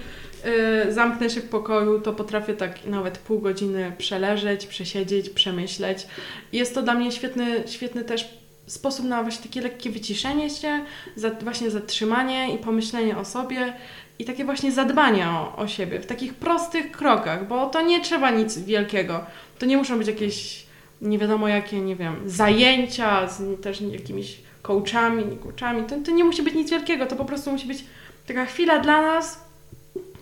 y, 0.87 0.93
zamknę 0.93 1.29
się 1.29 1.41
w 1.41 1.49
pokoju, 1.49 2.01
to 2.01 2.13
potrafię 2.13 2.53
tak 2.53 2.85
nawet 2.85 3.17
pół 3.17 3.39
godziny 3.39 3.91
przeleżeć, 3.97 4.67
przesiedzieć, 4.67 5.29
przemyśleć. 5.29 6.07
Jest 6.53 6.75
to 6.75 6.81
dla 6.81 6.93
mnie 6.93 7.11
świetny, 7.11 7.63
świetny 7.67 8.03
też 8.03 8.39
sposób 8.67 9.05
na 9.05 9.23
właśnie 9.23 9.43
takie 9.43 9.61
lekkie 9.61 9.89
wyciszenie 9.89 10.49
się, 10.49 10.85
za, 11.15 11.29
właśnie 11.29 11.71
zatrzymanie 11.71 12.55
i 12.55 12.57
pomyślenie 12.57 13.17
o 13.17 13.25
sobie 13.25 13.73
i 14.19 14.25
takie 14.25 14.45
właśnie 14.45 14.71
zadbanie 14.71 15.27
o, 15.27 15.55
o 15.55 15.67
siebie 15.67 15.99
w 15.99 16.05
takich 16.05 16.33
prostych 16.33 16.91
krokach, 16.91 17.47
bo 17.47 17.69
to 17.69 17.81
nie 17.81 18.01
trzeba 18.01 18.31
nic 18.31 18.57
wielkiego. 18.57 19.25
To 19.59 19.65
nie 19.65 19.77
muszą 19.77 19.97
być 19.97 20.07
jakieś 20.07 20.68
nie 21.01 21.17
wiadomo 21.17 21.47
jakie, 21.47 21.81
nie 21.81 21.95
wiem, 21.95 22.15
zajęcia 22.25 23.27
z 23.27 23.61
też 23.61 23.81
jakimiś 23.81 24.39
coachami, 24.61 25.25
nie 25.25 25.37
coachami. 25.37 25.83
To, 25.83 25.95
to 26.05 26.11
nie 26.11 26.23
musi 26.23 26.43
być 26.43 26.53
nic 26.53 26.71
wielkiego, 26.71 27.05
to 27.05 27.15
po 27.15 27.25
prostu 27.25 27.51
musi 27.51 27.67
być 27.67 27.85
taka 28.27 28.45
chwila 28.45 28.79
dla 28.79 29.01
nas, 29.01 29.45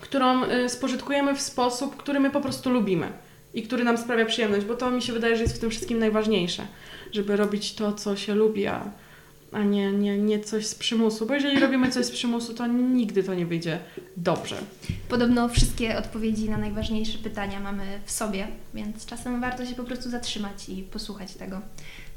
którą 0.00 0.44
y, 0.44 0.68
spożytkujemy 0.68 1.34
w 1.34 1.40
sposób, 1.40 1.96
który 1.96 2.20
my 2.20 2.30
po 2.30 2.40
prostu 2.40 2.70
lubimy 2.70 3.12
i 3.54 3.62
który 3.62 3.84
nam 3.84 3.98
sprawia 3.98 4.24
przyjemność, 4.24 4.66
bo 4.66 4.74
to 4.74 4.90
mi 4.90 5.02
się 5.02 5.12
wydaje, 5.12 5.36
że 5.36 5.42
jest 5.42 5.56
w 5.56 5.60
tym 5.60 5.70
wszystkim 5.70 5.98
najważniejsze, 5.98 6.66
żeby 7.12 7.36
robić 7.36 7.74
to, 7.74 7.92
co 7.92 8.16
się 8.16 8.34
lubi, 8.34 8.66
a, 8.66 8.90
a 9.52 9.62
nie, 9.62 9.92
nie, 9.92 10.18
nie 10.18 10.40
coś 10.40 10.66
z 10.66 10.74
przymusu, 10.74 11.26
bo 11.26 11.34
jeżeli 11.34 11.60
robimy 11.60 11.90
coś 11.90 12.06
z 12.06 12.10
przymusu, 12.10 12.54
to 12.54 12.66
nigdy 12.66 13.22
to 13.22 13.34
nie 13.34 13.46
wyjdzie 13.46 13.78
dobrze. 14.16 14.56
Podobno 15.08 15.48
wszystkie 15.48 15.98
odpowiedzi 15.98 16.50
na 16.50 16.58
najważniejsze 16.58 17.18
pytania 17.18 17.60
mamy 17.60 17.84
w 18.04 18.10
sobie, 18.10 18.46
więc 18.74 19.06
czasem 19.06 19.40
warto 19.40 19.66
się 19.66 19.74
po 19.74 19.84
prostu 19.84 20.10
zatrzymać 20.10 20.68
i 20.68 20.82
posłuchać 20.82 21.34
tego, 21.34 21.60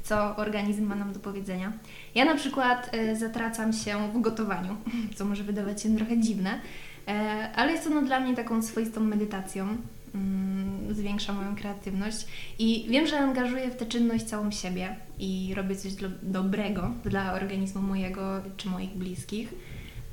co 0.02 0.36
organizm 0.36 0.86
ma 0.86 0.94
nam 0.94 1.12
do 1.12 1.20
powiedzenia. 1.20 1.72
Ja 2.14 2.24
na 2.24 2.34
przykład 2.34 2.90
e, 2.92 3.16
zatracam 3.16 3.72
się 3.72 4.12
w 4.14 4.20
gotowaniu, 4.20 4.76
co 5.16 5.24
może 5.24 5.44
wydawać 5.44 5.82
się 5.82 5.96
trochę 5.96 6.18
dziwne, 6.18 6.60
e, 7.08 7.50
ale 7.54 7.72
jest 7.72 7.86
ono 7.86 8.02
dla 8.02 8.20
mnie 8.20 8.36
taką 8.36 8.62
swoistą 8.62 9.00
medytacją. 9.00 9.76
Mm, 10.14 10.94
Zwiększa 10.94 11.32
moją 11.32 11.56
kreatywność 11.56 12.26
i 12.58 12.86
wiem, 12.88 13.06
że 13.06 13.18
angażuję 13.18 13.70
w 13.70 13.76
tę 13.76 13.86
czynność 13.86 14.24
całą 14.24 14.50
siebie 14.50 14.96
i 15.18 15.52
robię 15.56 15.76
coś 15.76 15.92
dla, 15.94 16.08
dobrego 16.22 16.90
dla 17.04 17.32
organizmu 17.34 17.82
mojego 17.82 18.22
czy 18.56 18.68
moich 18.68 18.90
bliskich. 18.90 19.54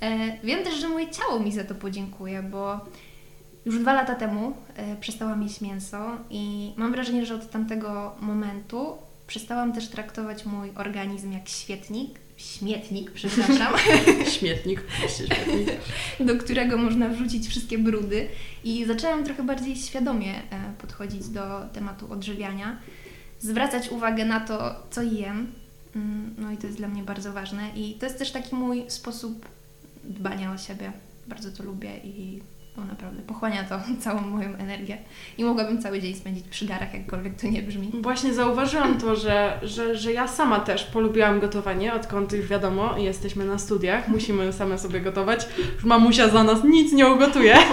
E, 0.01 0.37
Wiem 0.43 0.63
też, 0.63 0.75
że 0.81 0.89
moje 0.89 1.09
ciało 1.11 1.39
mi 1.39 1.51
za 1.51 1.63
to 1.63 1.75
podziękuje, 1.75 2.43
bo 2.43 2.79
już 3.65 3.79
dwa 3.79 3.93
lata 3.93 4.15
temu 4.15 4.53
e, 4.75 4.95
przestałam 4.95 5.43
jeść 5.43 5.61
mięso 5.61 6.11
i 6.29 6.73
mam 6.77 6.91
wrażenie, 6.91 7.25
że 7.25 7.35
od 7.35 7.49
tamtego 7.51 8.15
momentu 8.21 8.93
przestałam 9.29 9.73
też 9.73 9.87
traktować 9.87 10.45
mój 10.45 10.71
organizm 10.75 11.31
jak 11.31 11.49
świetnik, 11.49 12.19
śmietnik, 12.37 13.11
przepraszam, 13.19 13.73
Śmietnik, 14.25 14.83
śmietnik. 15.17 15.69
do 16.27 16.37
którego 16.37 16.77
można 16.77 17.09
wrzucić 17.09 17.47
wszystkie 17.47 17.77
brudy. 17.77 18.27
I 18.63 18.85
zaczęłam 18.85 19.23
trochę 19.23 19.43
bardziej 19.43 19.75
świadomie 19.75 20.35
e, 20.35 20.73
podchodzić 20.77 21.27
do 21.27 21.61
tematu 21.73 22.11
odżywiania, 22.13 22.77
zwracać 23.39 23.89
uwagę 23.89 24.25
na 24.25 24.39
to, 24.39 24.75
co 24.89 25.01
jem, 25.01 25.51
Mm, 25.95 26.35
no 26.37 26.51
i 26.51 26.57
to 26.57 26.67
jest 26.67 26.77
dla 26.77 26.87
mnie 26.87 27.03
bardzo 27.03 27.33
ważne. 27.33 27.69
I 27.75 27.93
to 27.93 28.05
jest 28.05 28.19
też 28.19 28.31
taki 28.31 28.55
mój 28.55 28.83
sposób 28.87 29.45
dbania 30.03 30.53
o 30.53 30.57
siebie. 30.57 30.91
Bardzo 31.27 31.51
to 31.51 31.63
lubię 31.63 31.97
i 31.97 32.39
no 32.79 32.85
naprawdę 32.85 33.21
pochłania 33.21 33.63
to 33.63 33.79
całą 34.03 34.21
moją 34.21 34.55
energię 34.55 34.97
i 35.37 35.43
mogłabym 35.43 35.81
cały 35.81 36.01
dzień 36.01 36.15
spędzić 36.15 36.47
przy 36.47 36.65
garach, 36.65 36.93
jakkolwiek 36.93 37.41
to 37.41 37.47
nie 37.47 37.61
brzmi. 37.61 37.91
Właśnie 38.01 38.33
zauważyłam 38.33 38.97
to, 38.97 39.15
że, 39.15 39.59
że, 39.63 39.97
że 39.97 40.13
ja 40.13 40.27
sama 40.27 40.59
też 40.59 40.83
polubiłam 40.83 41.39
gotowanie, 41.39 41.93
odkąd 41.93 42.33
już 42.33 42.47
wiadomo, 42.47 42.97
jesteśmy 42.97 43.45
na 43.45 43.57
studiach, 43.57 44.07
musimy 44.07 44.53
same 44.53 44.77
sobie 44.77 45.01
gotować. 45.01 45.47
Już 45.75 45.83
mamusia 45.83 46.29
za 46.29 46.43
nas 46.43 46.63
nic 46.63 46.93
nie 46.93 47.07
ugotuje. 47.07 47.57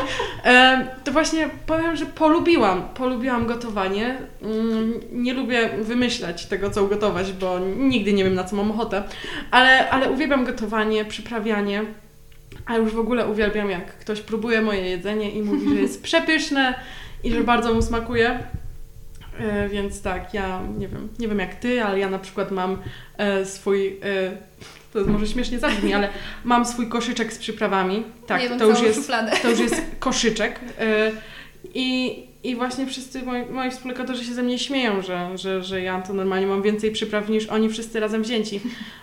To 1.05 1.13
właśnie 1.13 1.49
powiem, 1.67 1.97
że 1.97 2.07
polubiłam, 2.07 2.83
polubiłam 2.95 3.47
gotowanie. 3.47 4.19
Mm, 4.43 4.93
Nie 5.13 5.35
lubię 5.35 5.71
wymyślać 5.81 6.47
tego, 6.47 6.71
co 6.71 6.85
ugotować, 6.85 7.33
bo 7.33 7.59
nigdy 7.77 8.13
nie 8.13 8.25
wiem, 8.25 8.35
na 8.35 8.45
co 8.45 8.57
mam 8.57 8.71
ochotę. 8.71 9.03
Ale, 9.51 9.91
ale 9.91 10.11
uwielbiam 10.11 10.45
gotowanie, 10.45 11.05
przyprawianie. 11.05 11.85
A 12.67 12.77
już 12.77 12.93
w 12.93 12.99
ogóle 12.99 13.27
uwielbiam, 13.27 13.71
jak 13.71 13.99
ktoś 13.99 14.21
próbuje 14.21 14.63
moje 14.63 14.81
jedzenie 14.81 15.31
i 15.31 15.43
mówi, 15.43 15.69
że 15.69 15.75
jest 15.75 16.03
przepyszne 16.09 16.75
i 17.25 17.33
że 17.33 17.45
bardzo 17.45 17.75
mu 17.75 17.83
smakuje. 17.83 18.39
E, 19.39 19.69
więc 19.69 20.03
tak, 20.03 20.35
ja 20.35 20.63
nie 20.79 20.89
wiem, 20.89 21.09
nie 21.19 21.29
wiem 21.29 21.39
jak 21.39 21.55
ty, 21.55 21.83
ale 21.83 21.99
ja 21.99 22.11
na 22.11 22.19
przykład 22.19 22.51
mam 22.51 22.79
e, 23.19 23.47
swój, 23.47 23.89
e, 23.89 24.37
to 24.93 25.11
może 25.11 25.27
śmiesznie 25.27 25.59
zabrzmi, 25.59 25.95
ale 25.95 26.09
mam 26.45 26.67
swój 26.67 26.89
koszyczek 26.89 27.33
z 27.33 27.39
przyprawami. 27.39 28.05
Tak, 28.27 28.43
to 28.59 28.67
już 28.67 28.81
jest 28.83 28.99
szufladę. 28.99 29.33
to 29.43 29.51
już 29.51 29.59
jest 29.59 29.83
koszyczek. 29.99 30.61
e, 30.79 31.13
I, 31.75 32.26
I 32.45 32.57
właśnie 32.57 32.87
wszyscy 32.87 33.23
moi, 33.23 33.45
moi 33.51 33.71
współlokatorzy 33.71 34.25
się 34.25 34.35
ze 34.35 34.43
mnie 34.43 34.59
śmieją, 34.59 35.03
że, 35.03 35.39
że, 35.39 35.65
że 35.65 35.81
ja 35.81 36.03
to 36.03 36.13
normalnie 36.13 36.47
mam 36.47 36.63
więcej 36.63 36.93
przypraw 36.93 37.29
niż 37.29 37.47
oni 37.47 37.69
wszyscy 37.69 38.01
razem 38.01 38.23
wzięci. 38.23 38.61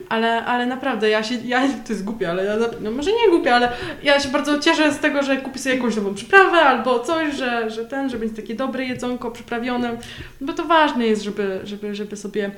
Ale, 0.10 0.46
ale 0.46 0.66
naprawdę 0.66 1.10
ja 1.10 1.24
się, 1.24 1.36
ja, 1.46 1.68
to 1.68 1.94
jest 1.94 2.04
głupie, 2.04 2.30
ale 2.30 2.46
ja, 2.46 2.56
no 2.82 2.92
może 2.92 3.12
nie 3.12 3.30
głupie, 3.30 3.56
ale 3.56 3.72
ja 4.04 4.20
się 4.20 4.30
bardzo 4.30 4.60
cieszę 4.60 4.94
z 4.94 5.00
tego, 5.00 5.24
że 5.24 5.38
kupię 5.38 5.60
sobie 5.60 5.76
jakąś 5.76 5.96
nową 5.96 6.14
przyprawę 6.14 6.58
albo 6.58 7.00
coś, 7.00 7.36
że, 7.36 7.70
że 7.70 7.86
ten, 7.86 8.10
że 8.10 8.18
będzie 8.18 8.36
takie 8.36 8.56
dobre 8.56 8.86
jedzonko 8.86 9.32
przyprawione, 9.32 9.98
bo 10.42 10.54
to 10.54 10.66
ważne 10.66 11.06
jest, 11.06 11.22
żeby, 11.22 11.60
żeby, 11.64 11.96
żeby 11.96 12.16
sobie 12.16 12.52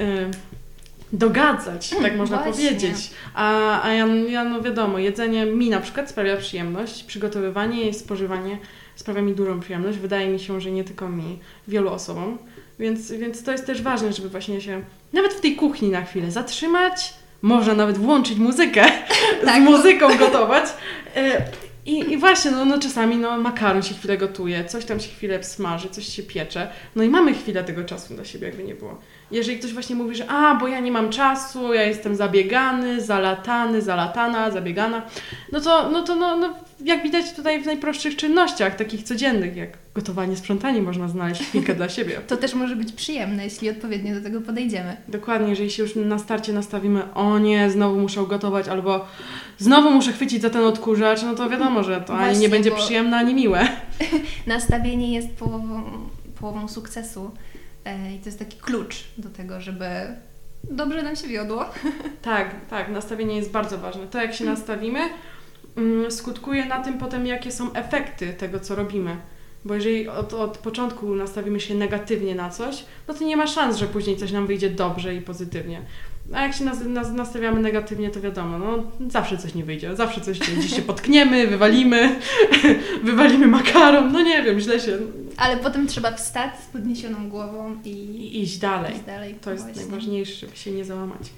y, 0.00 0.04
dogadzać, 1.12 1.90
tak 2.02 2.16
można 2.16 2.36
właśnie. 2.36 2.52
powiedzieć. 2.52 3.10
A, 3.34 3.82
a 3.82 3.92
ja, 3.92 4.06
ja, 4.06 4.44
no 4.44 4.62
wiadomo, 4.62 4.98
jedzenie 4.98 5.46
mi 5.46 5.70
na 5.70 5.80
przykład 5.80 6.10
sprawia 6.10 6.36
przyjemność, 6.36 7.04
przygotowywanie 7.04 7.88
i 7.88 7.94
spożywanie 7.94 8.58
sprawia 8.98 9.22
mi 9.22 9.34
dużą 9.34 9.60
przyjemność. 9.60 9.98
Wydaje 9.98 10.28
mi 10.28 10.40
się, 10.40 10.60
że 10.60 10.70
nie 10.70 10.84
tylko 10.84 11.08
mi, 11.08 11.38
wielu 11.68 11.90
osobom. 11.90 12.38
Więc, 12.78 13.12
więc 13.12 13.42
to 13.42 13.52
jest 13.52 13.66
też 13.66 13.82
ważne, 13.82 14.12
żeby 14.12 14.28
właśnie 14.28 14.60
się 14.60 14.82
nawet 15.12 15.34
w 15.34 15.40
tej 15.40 15.56
kuchni 15.56 15.88
na 15.88 16.04
chwilę 16.04 16.30
zatrzymać, 16.30 17.14
można 17.42 17.74
nawet 17.74 17.98
włączyć 17.98 18.38
muzykę, 18.38 18.84
Tak, 19.44 19.62
z 19.62 19.64
no. 19.64 19.70
muzyką 19.70 20.16
gotować. 20.18 20.64
E, 21.16 21.42
I, 21.86 22.12
I 22.12 22.16
właśnie, 22.16 22.50
no, 22.50 22.64
no 22.64 22.78
czasami 22.78 23.16
no, 23.16 23.38
makaron 23.38 23.82
się 23.82 23.94
chwilę 23.94 24.18
gotuje, 24.18 24.64
coś 24.64 24.84
tam 24.84 25.00
się 25.00 25.08
chwilę 25.08 25.44
smaży, 25.44 25.88
coś 25.88 26.06
się 26.08 26.22
piecze. 26.22 26.70
No 26.96 27.02
i 27.02 27.08
mamy 27.08 27.34
chwilę 27.34 27.64
tego 27.64 27.84
czasu 27.84 28.14
dla 28.14 28.24
siebie, 28.24 28.46
jakby 28.46 28.64
nie 28.64 28.74
było. 28.74 28.98
Jeżeli 29.30 29.58
ktoś 29.58 29.72
właśnie 29.72 29.96
mówi, 29.96 30.16
że 30.16 30.30
a, 30.30 30.54
bo 30.54 30.68
ja 30.68 30.80
nie 30.80 30.92
mam 30.92 31.10
czasu, 31.10 31.74
ja 31.74 31.82
jestem 31.82 32.16
zabiegany, 32.16 33.00
zalatany, 33.00 33.82
zalatana, 33.82 34.50
zabiegana, 34.50 35.02
no 35.52 35.60
to, 35.60 35.90
no 35.90 36.02
to 36.02 36.14
no, 36.14 36.36
no, 36.36 36.54
jak 36.84 37.02
widać 37.02 37.32
tutaj 37.32 37.62
w 37.62 37.66
najprostszych 37.66 38.16
czynnościach, 38.16 38.76
takich 38.76 39.02
codziennych, 39.02 39.56
jak 39.56 39.70
gotowanie, 39.94 40.36
sprzątanie, 40.36 40.82
można 40.82 41.08
znaleźć 41.08 41.42
chwilkę 41.42 41.74
dla 41.74 41.88
siebie. 41.88 42.20
To 42.26 42.36
też 42.36 42.54
może 42.54 42.76
być 42.76 42.92
przyjemne, 42.92 43.44
jeśli 43.44 43.70
odpowiednio 43.70 44.14
do 44.14 44.20
tego 44.20 44.40
podejdziemy. 44.40 44.96
Dokładnie, 45.08 45.50
jeżeli 45.50 45.70
się 45.70 45.82
już 45.82 45.96
na 45.96 46.18
starcie 46.18 46.52
nastawimy, 46.52 47.14
o 47.14 47.38
nie, 47.38 47.70
znowu 47.70 48.00
muszę 48.00 48.22
ugotować, 48.22 48.68
albo 48.68 49.06
znowu 49.58 49.90
muszę 49.90 50.12
chwycić 50.12 50.42
za 50.42 50.50
ten 50.50 50.64
odkurzacz, 50.64 51.22
no 51.22 51.34
to 51.34 51.50
wiadomo, 51.50 51.82
że 51.82 52.00
to 52.00 52.14
ani 52.14 52.24
Właśnie, 52.24 52.40
nie 52.40 52.48
będzie 52.48 52.70
przyjemne, 52.70 53.16
ani 53.16 53.34
miłe. 53.34 53.68
Nastawienie 54.46 55.14
jest 55.14 55.30
połową, 55.30 55.82
połową 56.40 56.68
sukcesu. 56.68 57.30
E, 57.84 58.14
I 58.14 58.18
to 58.18 58.26
jest 58.26 58.38
taki 58.38 58.56
klucz 58.56 59.04
do 59.18 59.28
tego, 59.28 59.60
żeby 59.60 59.86
dobrze 60.70 61.02
nam 61.02 61.16
się 61.16 61.28
wiodło. 61.28 61.64
Tak, 62.22 62.54
tak, 62.70 62.88
nastawienie 62.88 63.36
jest 63.36 63.50
bardzo 63.50 63.78
ważne. 63.78 64.06
To, 64.06 64.18
jak 64.22 64.34
się 64.34 64.44
nastawimy, 64.44 64.98
mm, 64.98 65.18
skutkuje 66.10 66.66
na 66.66 66.80
tym 66.80 66.98
potem, 66.98 67.26
jakie 67.26 67.52
są 67.52 67.72
efekty 67.72 68.34
tego, 68.38 68.60
co 68.60 68.74
robimy. 68.74 69.16
Bo 69.64 69.74
jeżeli 69.74 70.08
od, 70.08 70.34
od 70.34 70.58
początku 70.58 71.14
nastawimy 71.14 71.60
się 71.60 71.74
negatywnie 71.74 72.34
na 72.34 72.50
coś, 72.50 72.84
no 73.08 73.14
to 73.14 73.24
nie 73.24 73.36
ma 73.36 73.46
szans, 73.46 73.76
że 73.76 73.86
później 73.86 74.16
coś 74.16 74.32
nam 74.32 74.46
wyjdzie 74.46 74.70
dobrze 74.70 75.14
i 75.14 75.20
pozytywnie. 75.20 75.80
A 76.34 76.42
jak 76.42 76.54
się 76.54 76.64
nas, 76.64 76.84
nas, 76.84 77.12
nastawiamy 77.12 77.60
negatywnie, 77.60 78.10
to 78.10 78.20
wiadomo, 78.20 78.58
no 78.58 78.82
zawsze 79.10 79.38
coś 79.38 79.54
nie 79.54 79.64
wyjdzie, 79.64 79.96
zawsze 79.96 80.20
coś 80.20 80.38
gdzieś 80.38 80.76
się 80.76 80.82
potkniemy, 80.82 81.46
wywalimy, 81.56 82.16
wywalimy 83.04 83.46
makaron, 83.46 84.12
no 84.12 84.22
nie 84.22 84.42
wiem, 84.42 84.60
źle 84.60 84.80
się... 84.80 84.98
Ale 85.36 85.56
potem 85.56 85.86
trzeba 85.86 86.12
wstać 86.12 86.50
z 86.60 86.66
podniesioną 86.66 87.28
głową 87.28 87.76
i, 87.84 87.88
I 87.90 88.42
iść 88.42 88.58
dalej. 88.58 88.92
iść 88.92 89.04
dalej. 89.04 89.34
To 89.40 89.50
jest 89.50 89.64
Właśnie. 89.64 89.82
najważniejsze, 89.82 90.34
żeby 90.46 90.56
się 90.56 90.70
nie 90.70 90.84
załamać. 90.84 91.30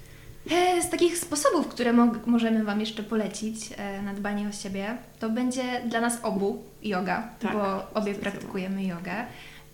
E, 0.49 0.81
Z 0.81 0.89
takich 0.89 1.17
sposobów, 1.17 1.67
które 1.67 1.93
mo- 1.93 2.11
możemy 2.25 2.63
Wam 2.63 2.79
jeszcze 2.79 3.03
polecić 3.03 3.55
e, 3.77 4.01
na 4.01 4.13
dbanie 4.13 4.47
o 4.47 4.51
siebie, 4.51 4.97
to 5.19 5.29
będzie 5.29 5.63
dla 5.85 6.01
nas 6.01 6.19
obu 6.23 6.63
yoga, 6.83 7.29
Tak, 7.39 7.53
bo 7.53 7.83
obie 7.93 8.13
praktykujemy 8.15 8.83
jogę. 8.83 9.25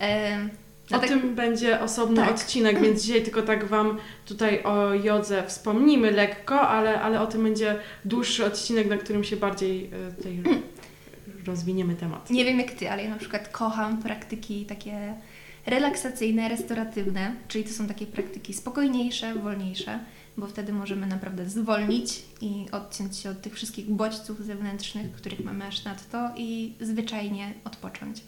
E, 0.01 0.37
O 0.91 0.99
tak- 0.99 1.07
tym 1.09 1.35
będzie 1.35 1.79
osobny 1.81 2.15
Tak. 2.15 2.31
odcinek, 2.31 2.79
więc 2.83 3.01
dzisiaj 3.03 3.23
tylko 3.23 3.41
tak 3.41 3.65
Wam 3.65 3.97
tutaj 4.25 4.63
o 4.63 4.93
jodze 4.93 5.43
wspomnimy 5.47 6.11
lekko, 6.11 6.61
ale, 6.61 7.01
ale 7.01 7.21
o 7.21 7.27
tym 7.27 7.43
będzie 7.43 7.75
dłuższy 8.05 8.45
odcinek, 8.45 8.87
na 8.89 8.97
którym 8.97 9.23
się 9.23 9.37
bardziej 9.37 9.85
y, 10.09 10.13
tutaj 10.17 10.43
rozwiniemy 11.47 11.95
temat. 11.95 12.29
Nie 12.29 12.45
wiem 12.45 12.59
jak 12.59 12.71
Ty, 12.71 12.91
ale 12.91 13.03
ja 13.03 13.09
na 13.09 13.17
przykład 13.17 13.47
kocham 13.49 13.97
praktyki 14.01 14.65
takie 14.65 15.13
relaksacyjne, 15.65 16.49
restauratywne, 16.49 17.31
czyli 17.47 17.63
to 17.63 17.69
są 17.73 17.87
takie 17.87 18.05
praktyki 18.05 18.53
spokojniejsze, 18.53 19.33
wolniejsze, 19.35 19.99
bo 20.37 20.47
wtedy 20.47 20.73
możemy 20.73 21.07
naprawdę 21.07 21.49
zwolnić 21.49 22.23
i 22.41 22.65
odciąć 22.71 23.17
się 23.17 23.29
od 23.29 23.41
tych 23.41 23.53
wszystkich 23.53 23.89
bodźców 23.89 24.45
zewnętrznych, 24.45 25.11
których 25.11 25.45
mamy 25.45 25.65
aż 25.65 25.83
nadto 25.83 26.29
i 26.35 26.73
zwyczajnie 26.81 27.53
odpocząć. 27.63 28.23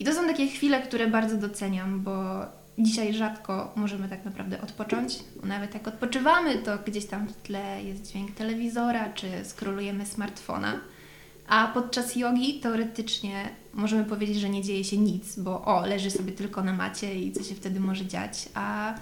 I 0.00 0.04
to 0.04 0.14
są 0.14 0.26
takie 0.26 0.46
chwile, 0.46 0.82
które 0.82 1.06
bardzo 1.06 1.36
doceniam, 1.36 2.00
bo 2.00 2.46
dzisiaj 2.78 3.14
rzadko 3.14 3.72
możemy 3.76 4.08
tak 4.08 4.24
naprawdę 4.24 4.62
odpocząć. 4.62 5.18
Nawet 5.42 5.74
jak 5.74 5.88
odpoczywamy, 5.88 6.58
to 6.58 6.78
gdzieś 6.86 7.06
tam 7.06 7.28
w 7.28 7.36
tle 7.36 7.84
jest 7.84 8.10
dźwięk 8.10 8.30
telewizora, 8.30 9.12
czy 9.12 9.28
skrolujemy 9.44 10.06
smartfona. 10.06 10.80
A 11.48 11.70
podczas 11.74 12.16
jogi 12.16 12.60
teoretycznie 12.60 13.48
możemy 13.74 14.04
powiedzieć, 14.04 14.40
że 14.40 14.48
nie 14.48 14.62
dzieje 14.62 14.84
się 14.84 14.96
nic, 14.96 15.38
bo 15.38 15.64
o, 15.64 15.86
leży 15.86 16.10
sobie 16.10 16.32
tylko 16.32 16.62
na 16.62 16.72
macie 16.72 17.14
i 17.14 17.32
co 17.32 17.42
się 17.42 17.54
wtedy 17.54 17.80
może 17.80 18.06
dziać, 18.06 18.48
a 18.54 18.94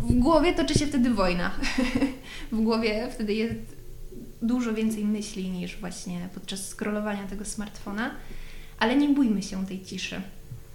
w 0.00 0.14
głowie 0.14 0.54
toczy 0.54 0.74
się 0.74 0.86
wtedy 0.86 1.10
wojna. 1.10 1.50
w 2.52 2.60
głowie 2.60 3.08
wtedy 3.14 3.34
jest 3.34 3.76
dużo 4.42 4.74
więcej 4.74 5.04
myśli 5.04 5.50
niż 5.50 5.76
właśnie 5.76 6.28
podczas 6.34 6.68
scrollowania 6.68 7.26
tego 7.26 7.44
smartfona, 7.44 8.10
ale 8.78 8.96
nie 8.96 9.08
bójmy 9.08 9.42
się 9.42 9.66
tej 9.66 9.84
ciszy, 9.84 10.20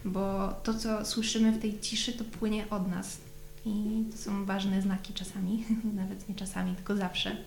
bo 0.06 0.54
to, 0.64 0.74
co 0.74 1.06
słyszymy 1.06 1.52
w 1.52 1.62
tej 1.62 1.80
ciszy, 1.80 2.14
to 2.14 2.24
płynie 2.24 2.70
od 2.70 2.88
nas. 2.88 3.18
I 3.66 4.04
to 4.12 4.18
są 4.18 4.46
ważne 4.46 4.82
znaki 4.82 5.14
czasami, 5.14 5.66
nawet 6.02 6.30
nie 6.30 6.36
czasami, 6.36 6.76
tylko 6.76 6.96
zawsze. 6.96 7.38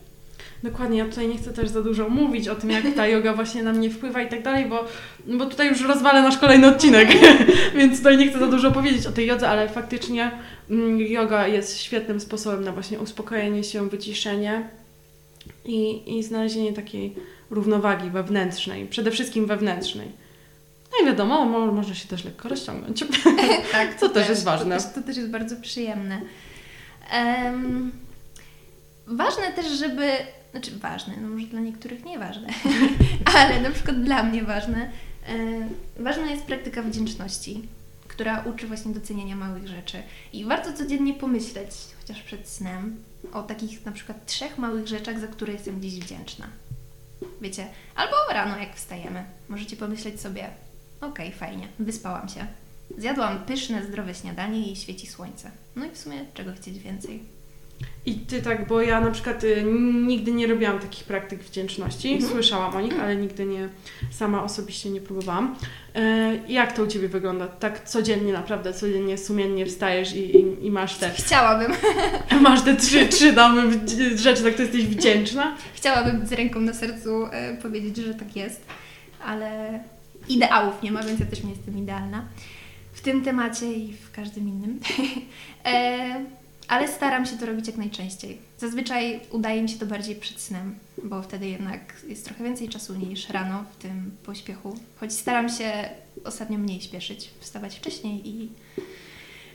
Dokładnie, 0.63 0.99
ja 0.99 1.05
tutaj 1.05 1.29
nie 1.29 1.39
chcę 1.39 1.53
też 1.53 1.69
za 1.69 1.83
dużo 1.83 2.09
mówić 2.09 2.49
o 2.49 2.55
tym, 2.55 2.71
jak 2.71 2.85
ta 2.97 3.07
yoga 3.07 3.35
właśnie 3.35 3.63
na 3.63 3.73
mnie 3.73 3.91
wpływa 3.91 4.23
i 4.23 4.29
tak 4.29 4.43
dalej, 4.43 4.67
bo, 4.67 4.85
bo 5.27 5.47
tutaj 5.47 5.69
już 5.69 5.81
rozwalę 5.81 6.23
nasz 6.23 6.39
kolejny 6.39 6.69
odcinek, 6.69 7.09
więc 7.79 7.99
tutaj 7.99 8.19
nie 8.19 8.29
chcę 8.29 8.39
za 8.39 8.47
dużo 8.47 8.71
powiedzieć 8.71 9.07
o 9.07 9.13
tej 9.13 9.27
jodze, 9.27 9.49
ale 9.49 9.69
faktycznie 9.69 10.31
mm, 10.71 11.01
yoga 11.01 11.47
jest 11.47 11.79
świetnym 11.79 12.21
sposobem 12.21 12.65
na 12.65 12.73
właśnie 12.73 12.99
uspokojenie 12.99 13.65
się, 13.65 13.89
wyciszenie 13.89 14.69
i, 15.65 16.03
i 16.19 16.23
znalezienie 16.23 16.73
takiej 16.73 17.15
równowagi 17.51 18.11
wewnętrznej, 18.11 18.87
przede 18.87 19.11
wszystkim 19.11 19.47
wewnętrznej. 19.47 20.09
No 20.93 21.03
i 21.03 21.07
wiadomo, 21.07 21.45
mo, 21.45 21.67
można 21.67 21.95
się 21.95 22.09
też 22.09 22.25
lekko 22.25 22.49
rozciągnąć. 22.49 23.05
tak, 23.73 24.01
Co 24.01 24.09
też 24.09 24.29
jest 24.29 24.45
ważne. 24.45 24.77
To 24.77 24.83
też, 24.83 24.93
to 24.95 25.03
też 25.03 25.17
jest 25.17 25.31
bardzo 25.31 25.57
przyjemne. 25.57 26.21
Em, 27.11 27.93
ważne 29.07 29.53
też, 29.53 29.79
żeby. 29.79 30.13
Znaczy, 30.51 30.79
ważne, 30.79 31.15
no 31.23 31.29
może 31.29 31.47
dla 31.47 31.61
niektórych 31.61 32.05
nieważne, 32.05 32.49
ale 33.37 33.61
na 33.61 33.71
przykład 33.71 34.03
dla 34.03 34.23
mnie 34.23 34.43
ważne. 34.43 34.91
E, 35.29 36.03
ważna 36.03 36.31
jest 36.31 36.45
praktyka 36.45 36.83
wdzięczności, 36.83 37.69
która 38.09 38.43
uczy 38.43 38.67
właśnie 38.67 38.95
doceniania 38.95 39.37
małych 39.37 39.69
rzeczy. 39.69 40.03
I 40.33 40.45
warto 40.45 40.73
codziennie 40.73 41.15
pomyśleć, 41.15 41.71
chociaż 42.01 42.23
przed 42.23 42.49
snem, 42.49 42.97
o 43.33 43.43
takich 43.43 43.87
na 43.87 43.93
przykład 43.93 44.27
trzech 44.27 44.59
małych 44.59 44.87
rzeczach, 44.87 45.21
za 45.21 45.27
które 45.27 45.53
jestem 45.53 45.83
dziś 45.83 45.95
wdzięczna. 46.01 46.47
Wiecie, 47.41 47.67
albo 47.95 48.17
rano, 48.33 48.59
jak 48.59 48.77
wstajemy, 48.77 49.25
możecie 49.49 49.77
pomyśleć 49.77 50.21
sobie: 50.21 50.51
Okej, 51.01 51.33
fajnie, 51.33 51.69
wyspałam 51.79 52.29
się. 52.29 52.47
Zjadłam 52.99 53.45
pyszne, 53.45 53.87
zdrowe 53.87 54.15
śniadanie 54.15 54.73
i 54.73 54.77
świeci 54.77 55.07
słońce. 55.07 55.51
No 55.77 55.87
i 55.87 55.91
w 55.91 55.99
sumie 55.99 56.25
czego 56.35 56.53
chcieć 56.53 56.79
więcej? 56.79 57.36
I 58.07 58.15
ty 58.15 58.43
tak, 58.43 58.67
bo 58.67 58.83
ja 58.83 59.01
na 59.01 59.11
przykład 59.11 59.45
y, 59.45 59.65
nigdy 60.07 60.33
nie 60.33 60.47
robiłam 60.47 60.79
takich 60.79 61.05
praktyk 61.05 61.43
wdzięczności. 61.43 62.13
Mhm. 62.13 62.33
Słyszałam 62.33 62.77
o 62.77 62.81
nich, 62.81 63.01
ale 63.01 63.17
nigdy 63.17 63.47
nie 63.47 63.69
sama 64.11 64.45
osobiście 64.45 64.91
nie 64.91 65.01
próbowałam. 65.01 65.57
E, 65.95 66.39
jak 66.49 66.73
to 66.73 66.83
u 66.83 66.87
ciebie 66.87 67.09
wygląda? 67.09 67.47
Tak 67.49 67.89
codziennie, 67.89 68.33
naprawdę 68.33 68.73
codziennie, 68.73 69.19
sumiennie 69.19 69.67
wstajesz 69.67 70.15
i, 70.15 70.37
i, 70.37 70.67
i 70.67 70.71
masz 70.71 70.97
te 70.97 71.11
Chciałabym, 71.11 71.73
masz 72.41 72.63
te 72.63 72.77
trzy, 72.77 73.09
trzy 73.09 73.33
tam 73.33 73.73
rzeczy, 74.17 74.43
za 74.43 74.51
które 74.51 74.65
jesteś 74.65 74.87
wdzięczna. 74.87 75.57
chciałabym 75.75 76.27
z 76.27 76.33
ręką 76.33 76.61
na 76.61 76.75
sercu 76.75 77.27
e, 77.27 77.57
powiedzieć, 77.57 77.97
że 77.97 78.15
tak 78.15 78.37
jest, 78.37 78.67
ale 79.25 79.81
ideałów 80.29 80.83
nie 80.83 80.93
ma, 80.93 81.03
więc 81.03 81.21
ja 81.21 81.27
też 81.27 81.45
nie 81.45 81.51
jestem 81.51 81.79
idealna 81.79 82.25
w 82.93 83.01
tym 83.01 83.23
temacie 83.23 83.73
i 83.73 83.93
w 83.93 84.11
każdym 84.11 84.49
innym. 84.49 84.81
e, 85.65 86.25
ale 86.69 86.89
staram 86.89 87.27
się 87.27 87.37
to 87.37 87.47
robić 87.47 87.67
jak 87.67 87.77
najczęściej. 87.77 88.39
Zazwyczaj 88.59 89.21
udaje 89.31 89.63
mi 89.63 89.69
się 89.69 89.79
to 89.79 89.87
bardziej 89.87 90.17
przed 90.17 90.41
snem, 90.41 90.75
bo 91.05 91.23
wtedy 91.23 91.49
jednak 91.49 91.81
jest 92.09 92.25
trochę 92.25 92.45
więcej 92.45 92.69
czasu 92.69 92.95
niż 92.95 93.29
rano 93.29 93.65
w 93.73 93.83
tym 93.83 94.11
pośpiechu. 94.25 94.79
Choć 95.01 95.13
staram 95.13 95.49
się 95.49 95.89
ostatnio 96.25 96.59
mniej 96.59 96.81
śpieszyć, 96.81 97.31
wstawać 97.41 97.77
wcześniej 97.77 98.29
i 98.29 98.49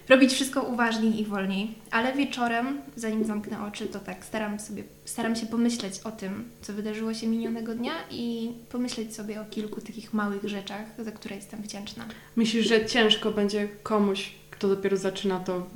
robić 0.10 0.34
wszystko 0.34 0.62
uważniej 0.62 1.20
i 1.20 1.26
wolniej. 1.26 1.76
Ale 1.92 2.14
wieczorem, 2.14 2.82
zanim 2.96 3.26
zamknę 3.26 3.66
oczy, 3.66 3.88
to 3.88 4.00
tak 4.00 4.26
staram, 4.26 4.60
sobie, 4.60 4.84
staram 5.06 5.36
się 5.36 5.46
pomyśleć 5.46 6.00
o 6.04 6.12
tym, 6.12 6.50
co 6.62 6.74
wydarzyło 6.74 7.14
się 7.14 7.28
minionego 7.28 7.76
dnia 7.76 7.94
i 8.12 8.52
pomyśleć 8.70 9.16
sobie 9.16 9.42
o 9.42 9.46
kilku 9.46 9.82
takich 9.82 10.14
małych 10.14 10.50
rzeczach, 10.50 10.86
za 11.00 11.12
które 11.12 11.36
jestem 11.36 11.62
wdzięczna. 11.62 12.06
Myślisz, 12.36 12.68
że 12.68 12.86
ciężko 12.86 13.32
będzie 13.32 13.68
komuś, 13.84 14.32
kto 14.62 14.68
dopiero 14.68 14.98
zaczyna 14.98 15.40
to 15.40 15.68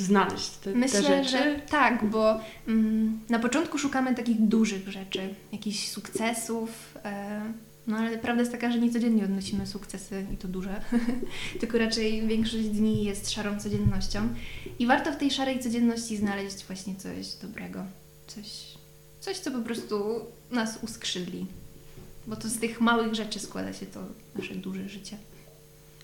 y, 0.00 0.04
znaleźć 0.04 0.50
te, 0.50 0.72
te 0.72 0.78
Myślę, 0.78 1.02
rzeczy? 1.02 1.28
że 1.28 1.60
tak, 1.70 2.04
bo 2.04 2.40
mm, 2.68 3.20
na 3.28 3.38
początku 3.38 3.78
szukamy 3.78 4.14
takich 4.14 4.40
dużych 4.40 4.88
rzeczy, 4.88 5.34
jakichś 5.52 5.88
sukcesów. 5.88 6.98
E, 7.04 7.42
no 7.86 7.96
ale 7.96 8.18
prawda 8.18 8.42
jest 8.42 8.52
taka, 8.52 8.72
że 8.72 8.78
nie 8.78 8.92
codziennie 8.92 9.24
odnosimy 9.24 9.66
sukcesy 9.66 10.26
i 10.34 10.36
to 10.36 10.48
duże, 10.48 10.80
tylko 11.60 11.78
raczej 11.78 12.26
większość 12.26 12.68
dni 12.68 13.04
jest 13.04 13.30
szarą 13.30 13.60
codziennością. 13.60 14.28
I 14.78 14.86
warto 14.86 15.12
w 15.12 15.16
tej 15.16 15.30
szarej 15.30 15.60
codzienności 15.60 16.16
znaleźć 16.16 16.64
właśnie 16.64 16.96
coś 16.96 17.34
dobrego, 17.42 17.84
coś, 18.26 18.46
coś 19.20 19.38
co 19.38 19.50
po 19.50 19.60
prostu 19.60 20.04
nas 20.50 20.78
uskrzydli. 20.82 21.46
Bo 22.26 22.36
to 22.36 22.48
z 22.48 22.58
tych 22.58 22.80
małych 22.80 23.14
rzeczy 23.14 23.38
składa 23.38 23.72
się 23.72 23.86
to 23.86 24.00
nasze 24.34 24.54
duże 24.54 24.88
życie. 24.88 25.16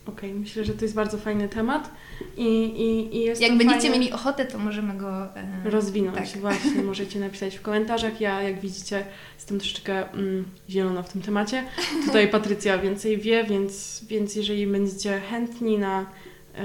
Okej, 0.07 0.35
myślę, 0.35 0.65
że 0.65 0.75
to 0.75 0.85
jest 0.85 0.95
bardzo 0.95 1.19
fajny 1.19 1.49
temat 1.49 1.91
i, 2.37 2.47
i, 2.65 3.17
i 3.17 3.21
jest 3.21 3.41
Jak 3.41 3.59
będziecie 3.59 3.81
fajne... 3.81 3.99
mieli 3.99 4.13
ochotę, 4.13 4.45
to 4.45 4.59
możemy 4.59 4.95
go 4.95 5.37
e, 5.37 5.71
rozwinąć. 5.71 6.33
Tak. 6.33 6.41
Właśnie, 6.41 6.83
możecie 6.93 7.21
napisać 7.21 7.57
w 7.57 7.63
komentarzach. 7.63 8.21
Ja, 8.21 8.43
jak 8.43 8.61
widzicie, 8.61 9.05
jestem 9.35 9.59
troszeczkę 9.59 10.13
mm, 10.13 10.45
zielona 10.71 11.03
w 11.03 11.13
tym 11.13 11.23
temacie. 11.23 11.65
Tutaj 12.07 12.29
Patrycja 12.39 12.79
więcej 12.79 13.19
wie, 13.19 13.45
więc, 13.45 14.05
więc 14.09 14.37
jeżeli 14.37 14.67
będziecie 14.67 15.21
chętni 15.21 15.79
na, 15.79 16.07
e, 16.55 16.65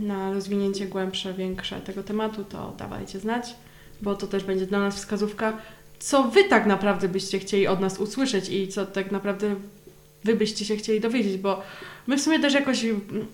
na 0.00 0.32
rozwinięcie 0.32 0.86
głębsze, 0.86 1.34
większe 1.34 1.80
tego 1.80 2.02
tematu, 2.02 2.44
to 2.44 2.74
dawajcie 2.78 3.20
znać, 3.20 3.54
bo 4.02 4.14
to 4.14 4.26
też 4.26 4.44
będzie 4.44 4.66
dla 4.66 4.78
nas 4.78 4.96
wskazówka, 4.96 5.52
co 5.98 6.24
Wy 6.24 6.44
tak 6.44 6.66
naprawdę 6.66 7.08
byście 7.08 7.38
chcieli 7.38 7.66
od 7.66 7.80
nas 7.80 7.98
usłyszeć 7.98 8.48
i 8.48 8.68
co 8.68 8.86
tak 8.86 9.12
naprawdę 9.12 9.54
Wy 10.24 10.36
byście 10.36 10.64
się 10.64 10.76
chcieli 10.76 11.00
dowiedzieć, 11.00 11.36
bo 11.36 11.62
my 12.06 12.16
w 12.16 12.20
sumie 12.20 12.40
też 12.40 12.54
jakoś 12.54 12.84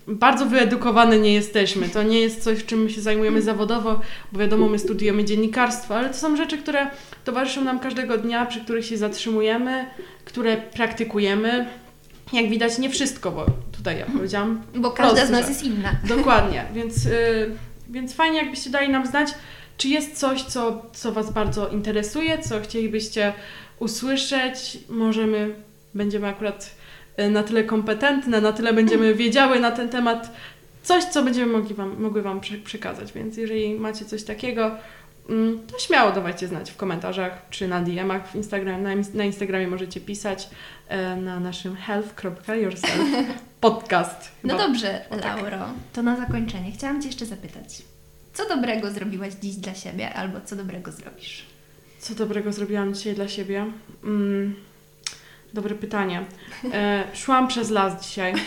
bardzo 0.07 0.47
wyedukowane 0.47 1.18
nie 1.18 1.35
jesteśmy. 1.35 1.88
To 1.88 2.03
nie 2.03 2.20
jest 2.20 2.42
coś, 2.42 2.64
czym 2.64 2.83
my 2.83 2.90
się 2.90 3.01
zajmujemy 3.01 3.42
zawodowo, 3.42 4.01
bo 4.33 4.40
wiadomo, 4.40 4.68
my 4.68 4.79
studiujemy 4.79 5.25
dziennikarstwo, 5.25 5.97
ale 5.97 6.09
to 6.09 6.16
są 6.16 6.37
rzeczy, 6.37 6.59
które 6.59 6.87
towarzyszą 7.25 7.64
nam 7.64 7.79
każdego 7.79 8.18
dnia, 8.18 8.47
przy 8.47 8.61
których 8.61 8.87
się 8.87 8.97
zatrzymujemy, 8.97 9.87
które 10.25 10.57
praktykujemy 10.57 11.66
jak 12.33 12.51
widać, 12.51 12.79
nie 12.79 12.90
wszystko, 12.90 13.31
bo 13.31 13.47
tutaj 13.73 13.99
ja 13.99 14.07
powiedziałam. 14.07 14.62
Bo 14.75 14.90
każda 14.90 15.27
z 15.27 15.31
nas 15.31 15.49
jest 15.49 15.62
inna. 15.62 15.97
Dokładnie, 16.16 16.64
więc, 16.75 17.07
y, 17.07 17.51
więc 17.90 18.14
fajnie, 18.14 18.38
jakbyście 18.38 18.70
dali 18.70 18.88
nam 18.88 19.07
znać, 19.07 19.29
czy 19.77 19.88
jest 19.88 20.18
coś, 20.18 20.42
co, 20.42 20.87
co 20.92 21.12
Was 21.12 21.33
bardzo 21.33 21.68
interesuje, 21.68 22.38
co 22.38 22.61
chcielibyście 22.61 23.33
usłyszeć. 23.79 24.79
Możemy, 24.88 25.55
będziemy 25.94 26.28
akurat 26.28 26.70
y, 27.20 27.30
na 27.30 27.42
tyle 27.42 27.64
kompetentne, 27.64 28.40
na 28.40 28.52
tyle 28.52 28.72
będziemy 28.72 29.14
wiedziały 29.24 29.61
na 29.61 29.70
ten 29.70 29.88
temat 29.88 30.30
coś, 30.83 31.04
co 31.04 31.22
będziemy 31.22 31.52
mogli 31.52 31.74
wam, 31.74 32.02
mogły 32.02 32.22
Wam 32.22 32.40
prze- 32.40 32.59
przekazać. 32.64 33.12
Więc 33.12 33.37
jeżeli 33.37 33.74
macie 33.74 34.04
coś 34.04 34.22
takiego, 34.22 34.70
mm, 35.30 35.66
to 35.66 35.78
śmiało 35.78 36.12
dawajcie 36.12 36.48
znać 36.48 36.70
w 36.70 36.76
komentarzach 36.76 37.42
czy 37.50 37.68
na 37.68 37.83
DM-ach 37.83 38.28
w 38.30 38.35
Instagram. 38.35 38.83
Na, 38.83 38.90
na 39.14 39.24
Instagramie 39.24 39.68
możecie 39.68 40.00
pisać 40.00 40.48
e, 40.88 41.16
na 41.16 41.40
naszym 41.40 41.76
health.yourself 41.76 43.09
podcast. 43.61 44.30
No 44.44 44.50
Chyba. 44.54 44.66
dobrze, 44.66 45.04
O, 45.11 45.16
tak. 45.16 45.24
Lauro, 45.42 45.59
to 45.92 46.02
na 46.02 46.16
zakończenie 46.16 46.72
chciałam 46.72 47.00
Cię 47.02 47.07
jeszcze 47.09 47.26
zapytać. 47.26 47.83
Co 48.33 48.48
dobrego 48.48 48.90
zrobiłaś 48.90 49.33
dziś 49.42 49.54
dla 49.57 49.74
siebie, 49.74 50.14
albo 50.14 50.40
co 50.44 50.57
dobrego 50.57 50.92
zrobisz? 50.92 51.44
Co 51.98 52.14
dobrego 52.14 52.52
zrobiłam 52.52 52.94
dzisiaj 52.94 53.14
dla 53.14 53.28
siebie? 53.28 53.66
Mm, 54.04 54.54
dobre 55.55 55.75
pytanie. 55.75 56.25
E, 56.73 57.05
szłam 57.14 57.49
przez 57.49 57.71
las 57.71 58.07
dzisiaj. 58.07 58.35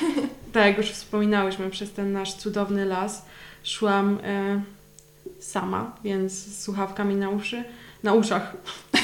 Tak 0.53 0.65
jak 0.65 0.77
już 0.77 0.87
wspominałyśmy, 0.87 1.69
przez 1.69 1.93
ten 1.93 2.11
nasz 2.11 2.33
cudowny 2.33 2.85
las. 2.85 3.25
Szłam 3.63 4.19
e, 4.23 4.61
sama, 5.39 5.95
więc 6.03 6.31
z 6.31 6.63
słuchawkami 6.63 7.15
na 7.15 7.29
uszy. 7.29 7.63
Na 8.03 8.13
uszach. 8.13 8.57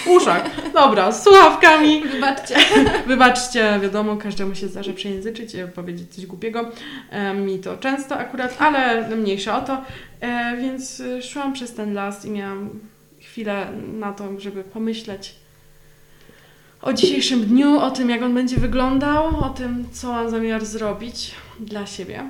Uszach. 0.08 0.72
Dobra, 0.74 1.12
z 1.12 1.24
słuchawkami. 1.24 2.02
Wybaczcie. 2.02 2.56
Wybaczcie, 3.08 3.80
wiadomo, 3.82 4.18
każdemu 4.18 4.56
się 4.56 4.68
zdarza 4.68 4.94
przejęzyczyć, 4.94 5.56
powiedzieć 5.76 6.16
coś 6.16 6.26
głupiego. 6.26 6.72
E, 7.10 7.34
mi 7.34 7.60
to 7.60 7.78
często 7.78 8.18
akurat, 8.18 8.62
ale 8.62 9.10
mniejsza 9.16 9.58
o 9.58 9.62
to. 9.62 9.82
E, 10.20 10.58
więc 10.58 11.00
e, 11.00 11.22
szłam 11.22 11.54
przez 11.54 11.74
ten 11.74 11.94
las 11.94 12.26
i 12.26 12.32
miałam 12.32 12.70
chwilę 13.20 13.68
na 13.94 14.14
to, 14.14 14.40
żeby 14.40 14.64
pomyśleć 14.64 15.43
o 16.84 16.94
dzisiejszym 16.94 17.46
dniu, 17.46 17.80
o 17.80 17.92
tym, 17.92 18.10
jak 18.10 18.22
on 18.22 18.34
będzie 18.34 18.58
wyglądał, 18.58 19.28
o 19.40 19.50
tym, 19.50 19.86
co 19.92 20.08
mam 20.08 20.30
zamiar 20.30 20.66
zrobić 20.66 21.32
dla 21.60 21.86
siebie. 21.86 22.24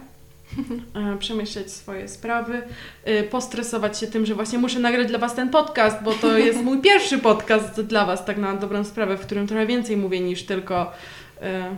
E, 0.96 1.18
Przemyśleć 1.18 1.72
swoje 1.72 2.08
sprawy, 2.08 2.62
e, 3.04 3.24
postresować 3.24 4.00
się 4.00 4.08
tym, 4.08 4.26
że 4.26 4.36
właśnie 4.36 4.60
muszę 4.60 4.80
nagrać 4.80 5.08
dla 5.08 5.20
Was 5.20 5.36
ten 5.36 5.50
podcast, 5.50 6.04
bo 6.04 6.12
to 6.12 6.38
jest 6.38 6.62
mój 6.62 6.82
pierwszy 6.92 7.18
podcast 7.18 7.82
dla 7.82 8.06
Was, 8.06 8.26
tak 8.26 8.38
na 8.38 8.56
dobrą 8.56 8.84
sprawę, 8.84 9.18
w 9.18 9.22
którym 9.22 9.48
trochę 9.48 9.66
więcej 9.66 9.98
mówię 9.98 10.20
niż 10.20 10.44
tylko 10.44 10.92
e, 11.42 11.76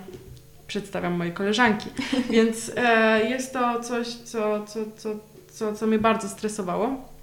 przedstawiam 0.67 1.13
moje 1.13 1.31
koleżanki. 1.31 1.89
Więc 2.29 2.71
jest 3.29 3.53
to 3.53 3.79
coś, 3.79 4.07
co, 4.07 4.65
co, 4.65 4.79
co, 4.97 5.09
co, 5.51 5.73
co 5.73 5.87
mnie 5.87 5.99
bardzo 5.99 6.29
stresowało. 6.29 7.14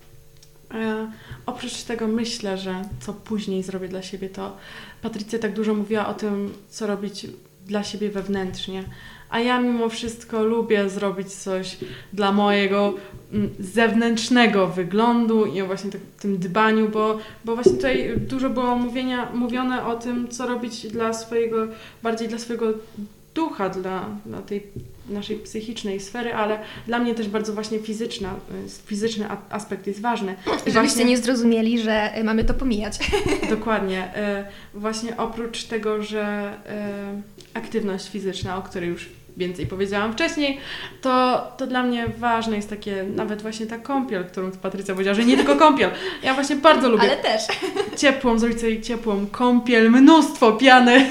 E, 0.75 1.11
oprócz 1.47 1.83
tego 1.83 2.09
myślę, 2.09 2.59
że 2.59 2.83
co 3.01 3.13
później 3.13 3.63
zrobię 3.63 3.89
dla 3.89 4.03
siebie, 4.03 4.29
to 4.29 4.57
Patrycja 5.03 5.39
tak 5.39 5.53
dużo 5.53 5.75
mówiła 5.75 6.09
o 6.09 6.15
tym, 6.15 6.53
co 6.69 6.87
robić 6.87 7.27
dla 7.67 7.85
siebie 7.85 8.11
wewnętrznie. 8.11 8.85
A 9.31 9.41
ja 9.41 9.61
mimo 9.61 9.89
wszystko 9.89 10.45
lubię 10.45 10.91
zrobić 10.91 11.33
coś 11.33 11.77
dla 12.13 12.33
mojego 12.33 12.95
mm, 13.33 13.51
zewnętrznego 13.61 14.67
wyglądu 14.67 15.47
i 15.47 15.63
o 15.63 15.67
właśnie 15.67 15.91
tak, 15.91 16.01
tym 16.21 16.39
dbaniu, 16.39 16.89
bo, 16.89 17.19
bo 17.45 17.55
właśnie 17.55 17.73
tutaj 17.73 18.15
dużo 18.17 18.51
było 18.51 18.77
mówienia, 18.77 19.29
mówione 19.35 19.87
o 19.87 19.97
tym, 19.97 20.29
co 20.29 20.47
robić 20.47 20.87
dla 20.87 21.13
swojego, 21.13 21.67
bardziej 22.03 22.29
dla 22.29 22.39
swojego 22.39 22.67
ducha, 23.35 23.69
dla, 23.69 24.09
dla 24.27 24.43
tej 24.43 24.63
naszej 25.13 25.37
psychicznej 25.37 26.01
sfery, 26.01 26.35
ale 26.35 26.59
dla 26.87 26.99
mnie 26.99 27.15
też 27.15 27.29
bardzo 27.29 27.53
właśnie 27.53 27.79
fizyczna, 27.79 28.35
y, 28.67 28.87
fizyczny 28.87 29.27
aspekt 29.51 29.87
jest 29.87 30.01
ważny. 30.01 30.33
I 30.33 30.51
Żebyście 30.51 30.73
właśnie- 30.73 31.05
nie 31.05 31.17
zrozumieli, 31.19 31.79
że 31.83 32.19
y, 32.19 32.25
mamy 32.25 32.45
to 32.45 32.55
pomijać. 32.55 32.99
Dokładnie. 33.51 34.15
E, 34.17 34.45
Właśnie 34.75 35.17
oprócz 35.17 35.65
tego, 35.65 36.03
że 36.03 36.53
aktywność 37.55 38.09
fizyczna, 38.09 38.57
o 38.57 38.63
której 38.63 38.89
już 38.89 39.09
więcej 39.37 39.67
powiedziałam 39.67 40.13
wcześniej, 40.13 40.59
to, 41.01 41.47
to 41.57 41.67
dla 41.67 41.83
mnie 41.83 42.07
ważne 42.19 42.57
jest 42.57 42.71
takie, 42.71 43.05
nawet 43.17 43.43
właśnie 43.43 43.67
ta 43.67 43.79
kąpiel, 43.79 44.25
którą 44.25 44.51
Patrycja 44.51 44.95
powiedziała, 44.95 45.15
że 45.15 45.25
nie 45.25 45.37
tylko 45.37 45.57
kąpiel. 45.57 45.91
Ja 46.23 46.35
właśnie 46.35 46.57
bardzo 46.57 46.89
lubię 46.89 47.03
Ale 47.03 47.17
też. 47.17 47.43
ciepłą, 47.97 48.39
zrobić 48.39 48.61
sobie 48.61 48.83
ciepłą 48.83 49.27
kąpiel, 49.27 49.91
mnóstwo 49.91 50.53
piany. 50.53 51.09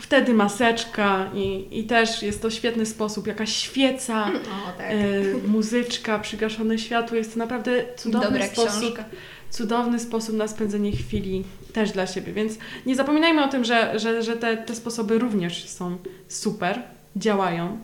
Wtedy 0.00 0.34
maseczka 0.34 1.30
i, 1.34 1.66
i 1.70 1.84
też 1.84 2.22
jest 2.22 2.42
to 2.42 2.50
świetny 2.50 2.86
sposób, 2.86 3.26
jakaś 3.26 3.52
świeca, 3.56 4.26
O, 4.28 4.78
tak. 4.78 4.86
e, 4.90 5.48
muzyczka, 5.48 6.18
przygaszone 6.18 6.78
światło. 6.78 7.16
Jest 7.16 7.32
to 7.32 7.38
naprawdę 7.38 7.82
cudowny 7.96 8.30
Dobra 8.30 8.46
sposób 8.46 8.80
książka. 8.80 9.04
cudowny 9.50 9.98
sposób 9.98 10.36
na 10.36 10.48
spędzenie 10.48 10.92
chwili 10.92 11.44
też 11.72 11.92
dla 11.92 12.06
siebie. 12.06 12.32
Więc 12.32 12.52
nie 12.86 12.96
zapominajmy 12.96 13.44
o 13.44 13.48
tym, 13.48 13.64
że, 13.64 13.98
że, 13.98 14.22
że 14.22 14.36
te, 14.36 14.56
te 14.56 14.74
sposoby 14.74 15.18
również 15.18 15.68
są 15.68 15.98
super, 16.28 16.82
działają. 17.16 17.78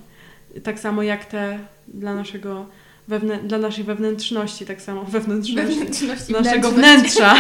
Tak 0.63 0.81
samo 0.81 1.03
jak 1.03 1.25
te 1.25 1.59
dla 1.89 2.15
naszego 2.15 2.67
wewnę- 3.09 3.47
dla 3.47 3.59
naszej 3.59 3.85
wewnętrzności, 3.85 4.67
tak 4.67 4.83
samo 4.83 5.05
wewnętrzności, 5.05 5.75
Wewnętrzności, 5.75 6.33
naszego 6.33 6.71
wnętrza. 6.71 7.35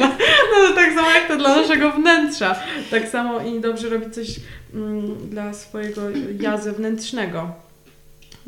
no, 0.52 0.74
tak 0.74 0.94
samo 0.94 1.10
jak 1.10 1.28
to 1.28 1.36
dla 1.36 1.56
naszego 1.56 1.90
wnętrza. 1.90 2.56
Tak 2.90 3.08
samo 3.08 3.40
i 3.40 3.60
dobrze 3.60 3.88
robić 3.88 4.14
coś 4.14 4.36
mm, 4.74 5.30
dla 5.30 5.54
swojego 5.54 6.02
ja 6.40 6.58
zewnętrznego. 6.58 7.50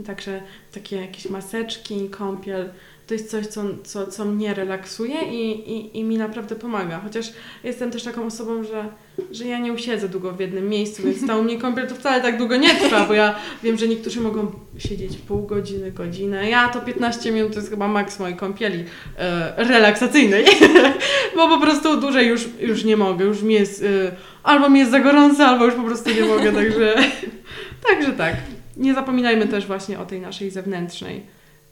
Także 0.07 0.43
takie 0.73 0.97
jakieś 0.97 1.31
maseczki, 1.31 2.11
kąpiel, 2.11 2.69
to 3.07 3.15
jest 3.15 3.31
coś, 3.31 3.47
co, 3.47 3.63
co, 3.85 4.07
co 4.07 4.25
mnie 4.25 4.55
relaksuje 4.55 5.23
i, 5.23 5.71
i, 5.73 5.99
i 5.99 6.05
mi 6.05 6.19
naprawdę 6.19 6.55
pomaga. 6.55 7.01
Chociaż 7.05 7.33
jestem 7.65 7.91
też 7.91 8.03
taką 8.03 8.27
osobą, 8.27 8.65
że, 8.65 8.89
że 9.31 9.45
ja 9.45 9.59
nie 9.59 9.73
usiedzę 9.73 10.09
długo 10.09 10.33
w 10.33 10.41
jednym 10.41 10.69
miejscu, 10.69 11.03
więc 11.03 11.27
ta 11.27 11.37
u 11.37 11.43
mnie 11.43 11.59
kąpiel 11.59 11.89
to 11.89 11.95
wcale 11.95 12.23
tak 12.23 12.39
długo 12.39 12.57
nie 12.57 12.75
trwa, 12.75 13.07
bo 13.07 13.15
ja 13.15 13.35
wiem, 13.63 13.79
że 13.79 13.89
niektórzy 13.89 14.21
mogą 14.21 14.53
siedzieć 14.79 15.17
pół 15.17 15.43
godziny, 15.43 15.93
godzinę. 15.93 16.51
Ja 16.51 16.69
to 16.69 16.81
15 16.81 17.33
minut 17.33 17.53
to 17.53 17.59
jest 17.59 17.71
chyba 17.71 17.89
maks 17.89 18.19
mojej 18.19 18.37
kąpieli 18.37 18.85
e, 19.19 19.65
relaksacyjnej, 19.65 20.45
bo 21.37 21.49
po 21.49 21.61
prostu 21.61 22.01
dłużej 22.01 22.29
już, 22.29 22.49
już 22.61 22.85
nie 22.85 22.97
mogę, 22.97 23.25
już 23.25 23.43
mi 23.43 23.55
jest, 23.55 23.83
e, 23.83 24.17
albo 24.43 24.69
mi 24.69 24.79
jest 24.79 24.91
za 24.91 25.01
gorąco, 25.01 25.47
albo 25.47 25.65
już 25.65 25.75
po 25.75 25.83
prostu 25.83 26.11
nie 26.11 26.25
mogę, 26.25 26.53
także, 26.53 26.95
także 27.89 28.13
tak. 28.13 28.37
Nie 28.77 28.95
zapominajmy 28.95 29.47
też 29.47 29.67
właśnie 29.67 29.99
o 29.99 30.07
tej 30.07 30.21
naszej 30.21 30.51
zewnętrznej 30.51 31.23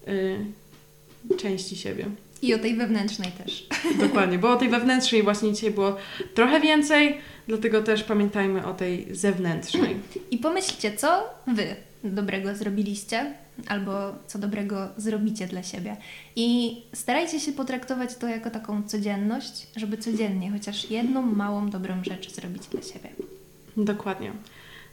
y, 0.08 0.36
części 1.36 1.76
siebie. 1.76 2.06
I 2.42 2.54
o 2.54 2.58
tej 2.58 2.76
wewnętrznej 2.76 3.32
też. 3.32 3.66
Dokładnie, 4.06 4.38
bo 4.38 4.50
o 4.50 4.56
tej 4.56 4.68
wewnętrznej 4.68 5.22
właśnie 5.22 5.52
dzisiaj 5.52 5.70
było 5.70 5.96
trochę 6.34 6.60
więcej, 6.60 7.18
dlatego 7.48 7.82
też 7.82 8.04
pamiętajmy 8.04 8.66
o 8.66 8.74
tej 8.74 9.14
zewnętrznej. 9.14 9.96
I 10.30 10.38
pomyślcie, 10.38 10.96
co 10.96 11.30
Wy 11.46 11.66
dobrego 12.04 12.54
zrobiliście, 12.54 13.34
albo 13.68 13.92
co 14.26 14.38
dobrego 14.38 14.88
zrobicie 14.96 15.46
dla 15.46 15.62
siebie. 15.62 15.96
I 16.36 16.76
starajcie 16.92 17.40
się 17.40 17.52
potraktować 17.52 18.14
to 18.16 18.28
jako 18.28 18.50
taką 18.50 18.82
codzienność, 18.82 19.66
żeby 19.76 19.98
codziennie 19.98 20.50
chociaż 20.50 20.90
jedną 20.90 21.22
małą 21.22 21.70
dobrą 21.70 22.04
rzecz 22.04 22.34
zrobić 22.34 22.66
dla 22.66 22.82
siebie. 22.82 23.08
Dokładnie. 23.76 24.32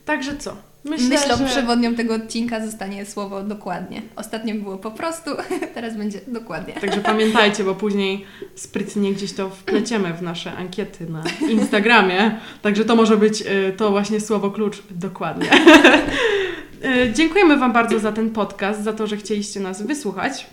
Także 0.06 0.38
co? 0.38 0.58
Myślę, 0.84 1.08
Myślą 1.08 1.38
że... 1.38 1.46
przewodnią 1.46 1.96
tego 1.96 2.14
odcinka 2.14 2.66
zostanie 2.66 3.06
słowo 3.06 3.44
dokładnie. 3.44 4.02
Ostatnio 4.16 4.56
było 4.56 4.78
po 4.78 4.92
prostu, 4.92 5.32
teraz 5.76 5.98
będzie 5.98 6.20
dokładnie. 6.28 6.74
Także 6.74 7.02
pamiętajcie, 7.02 7.64
bo 7.64 7.76
później 7.76 8.26
sprytnie 8.56 9.14
gdzieś 9.14 9.34
to 9.34 9.50
wpleciemy 9.50 10.14
w 10.14 10.22
nasze 10.22 10.52
ankiety 10.52 11.10
na 11.10 11.24
Instagramie. 11.50 12.40
Także 12.62 12.86
to 12.86 12.96
może 12.96 13.18
być 13.18 13.42
y, 13.42 13.74
to 13.78 13.92
właśnie 13.92 14.20
słowo 14.20 14.52
klucz 14.52 14.84
dokładnie. 14.92 15.50
Y, 16.86 17.14
Dziękujemy 17.14 17.58
Wam 17.58 17.74
bardzo 17.74 18.00
za 18.00 18.12
ten 18.12 18.30
podcast, 18.30 18.84
za 18.84 18.94
to, 18.94 19.08
że 19.08 19.18
chcieliście 19.18 19.60
nas 19.60 19.82
wysłuchać. 19.82 20.48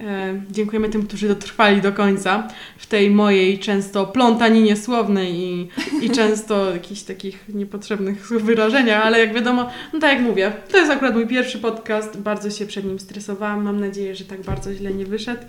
Y, 0.00 0.04
Dziękujemy 0.50 0.88
tym, 0.88 1.06
którzy 1.06 1.28
dotrwali 1.28 1.80
do 1.80 1.92
końca 1.92 2.48
w 2.78 2.86
tej 2.86 3.10
mojej 3.10 3.58
często 3.58 4.06
plątaninie 4.06 4.76
słownej 4.76 5.34
i, 5.34 5.68
i 6.02 6.10
często 6.10 6.72
jakichś 6.72 7.02
takich 7.02 7.44
niepotrzebnych 7.48 8.28
wyrażeniach, 8.28 9.06
ale 9.06 9.18
jak 9.18 9.34
wiadomo, 9.34 9.70
no 9.92 10.00
tak 10.00 10.12
jak 10.12 10.22
mówię, 10.22 10.52
to 10.70 10.78
jest 10.78 10.90
akurat 10.90 11.14
mój 11.14 11.26
pierwszy 11.26 11.58
podcast, 11.58 12.20
bardzo 12.20 12.50
się 12.50 12.66
przed 12.66 12.84
nim 12.84 13.00
stresowałam, 13.00 13.64
mam 13.64 13.80
nadzieję, 13.80 14.14
że 14.14 14.24
tak 14.24 14.40
bardzo 14.42 14.74
źle 14.74 14.90
nie 14.94 15.06
wyszedł 15.06 15.42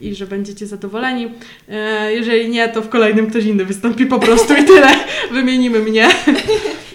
i 0.00 0.14
że 0.14 0.26
będziecie 0.26 0.66
zadowoleni. 0.66 1.28
E, 1.68 2.12
Jeżeli 2.12 2.48
nie, 2.48 2.68
to 2.68 2.82
w 2.82 2.88
kolejnym 2.88 3.30
ktoś 3.30 3.44
inny 3.44 3.64
wystąpi 3.64 4.06
po 4.06 4.18
prostu 4.18 4.54
i 4.54 4.64
tyle. 4.64 4.88
Wymienimy 5.32 5.78
mnie. 5.78 6.08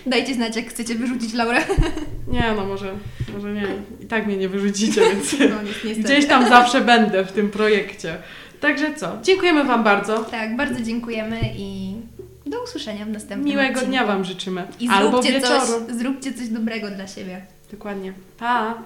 Dajcie 0.06 0.34
znać, 0.34 0.56
jak 0.56 0.70
chcecie 0.70 0.96
wyrzucić 0.96 1.34
Laurę. 1.34 1.60
Nie, 2.34 2.54
no 2.56 2.66
może, 2.66 2.94
może 3.34 3.54
nie. 3.54 3.68
I 4.02 4.06
tak 4.06 4.26
mnie 4.26 4.38
nie 4.38 4.50
wyrzucicie, 4.50 5.02
więc 5.12 5.36
No, 5.40 5.56
gdzieś 6.04 6.26
tam 6.26 6.50
zawsze 6.50 6.82
będę 6.82 7.26
w 7.26 7.32
tym 7.32 7.50
projekcie. 7.50 8.18
Także 8.60 8.94
co? 8.96 9.18
Dziękujemy 9.24 9.64
Wam 9.64 9.84
bardzo. 9.84 10.24
Tak, 10.24 10.56
bardzo 10.56 10.82
dziękujemy 10.82 11.40
i 11.58 11.94
do 12.46 12.64
usłyszenia 12.64 13.06
w 13.06 13.10
następnym 13.10 13.50
Miłego 13.50 13.70
odcinku. 13.70 13.90
dnia 13.90 14.06
Wam 14.06 14.26
życzymy. 14.26 14.64
I 14.80 14.88
Albo 14.90 15.22
wieczoru. 15.22 15.66
coś, 15.88 15.96
zróbcie 15.98 16.34
coś 16.34 16.48
dobrego 16.48 16.90
dla 16.92 17.08
siebie. 17.08 17.42
Dokładnie. 17.72 18.14
Pa! 18.40 18.78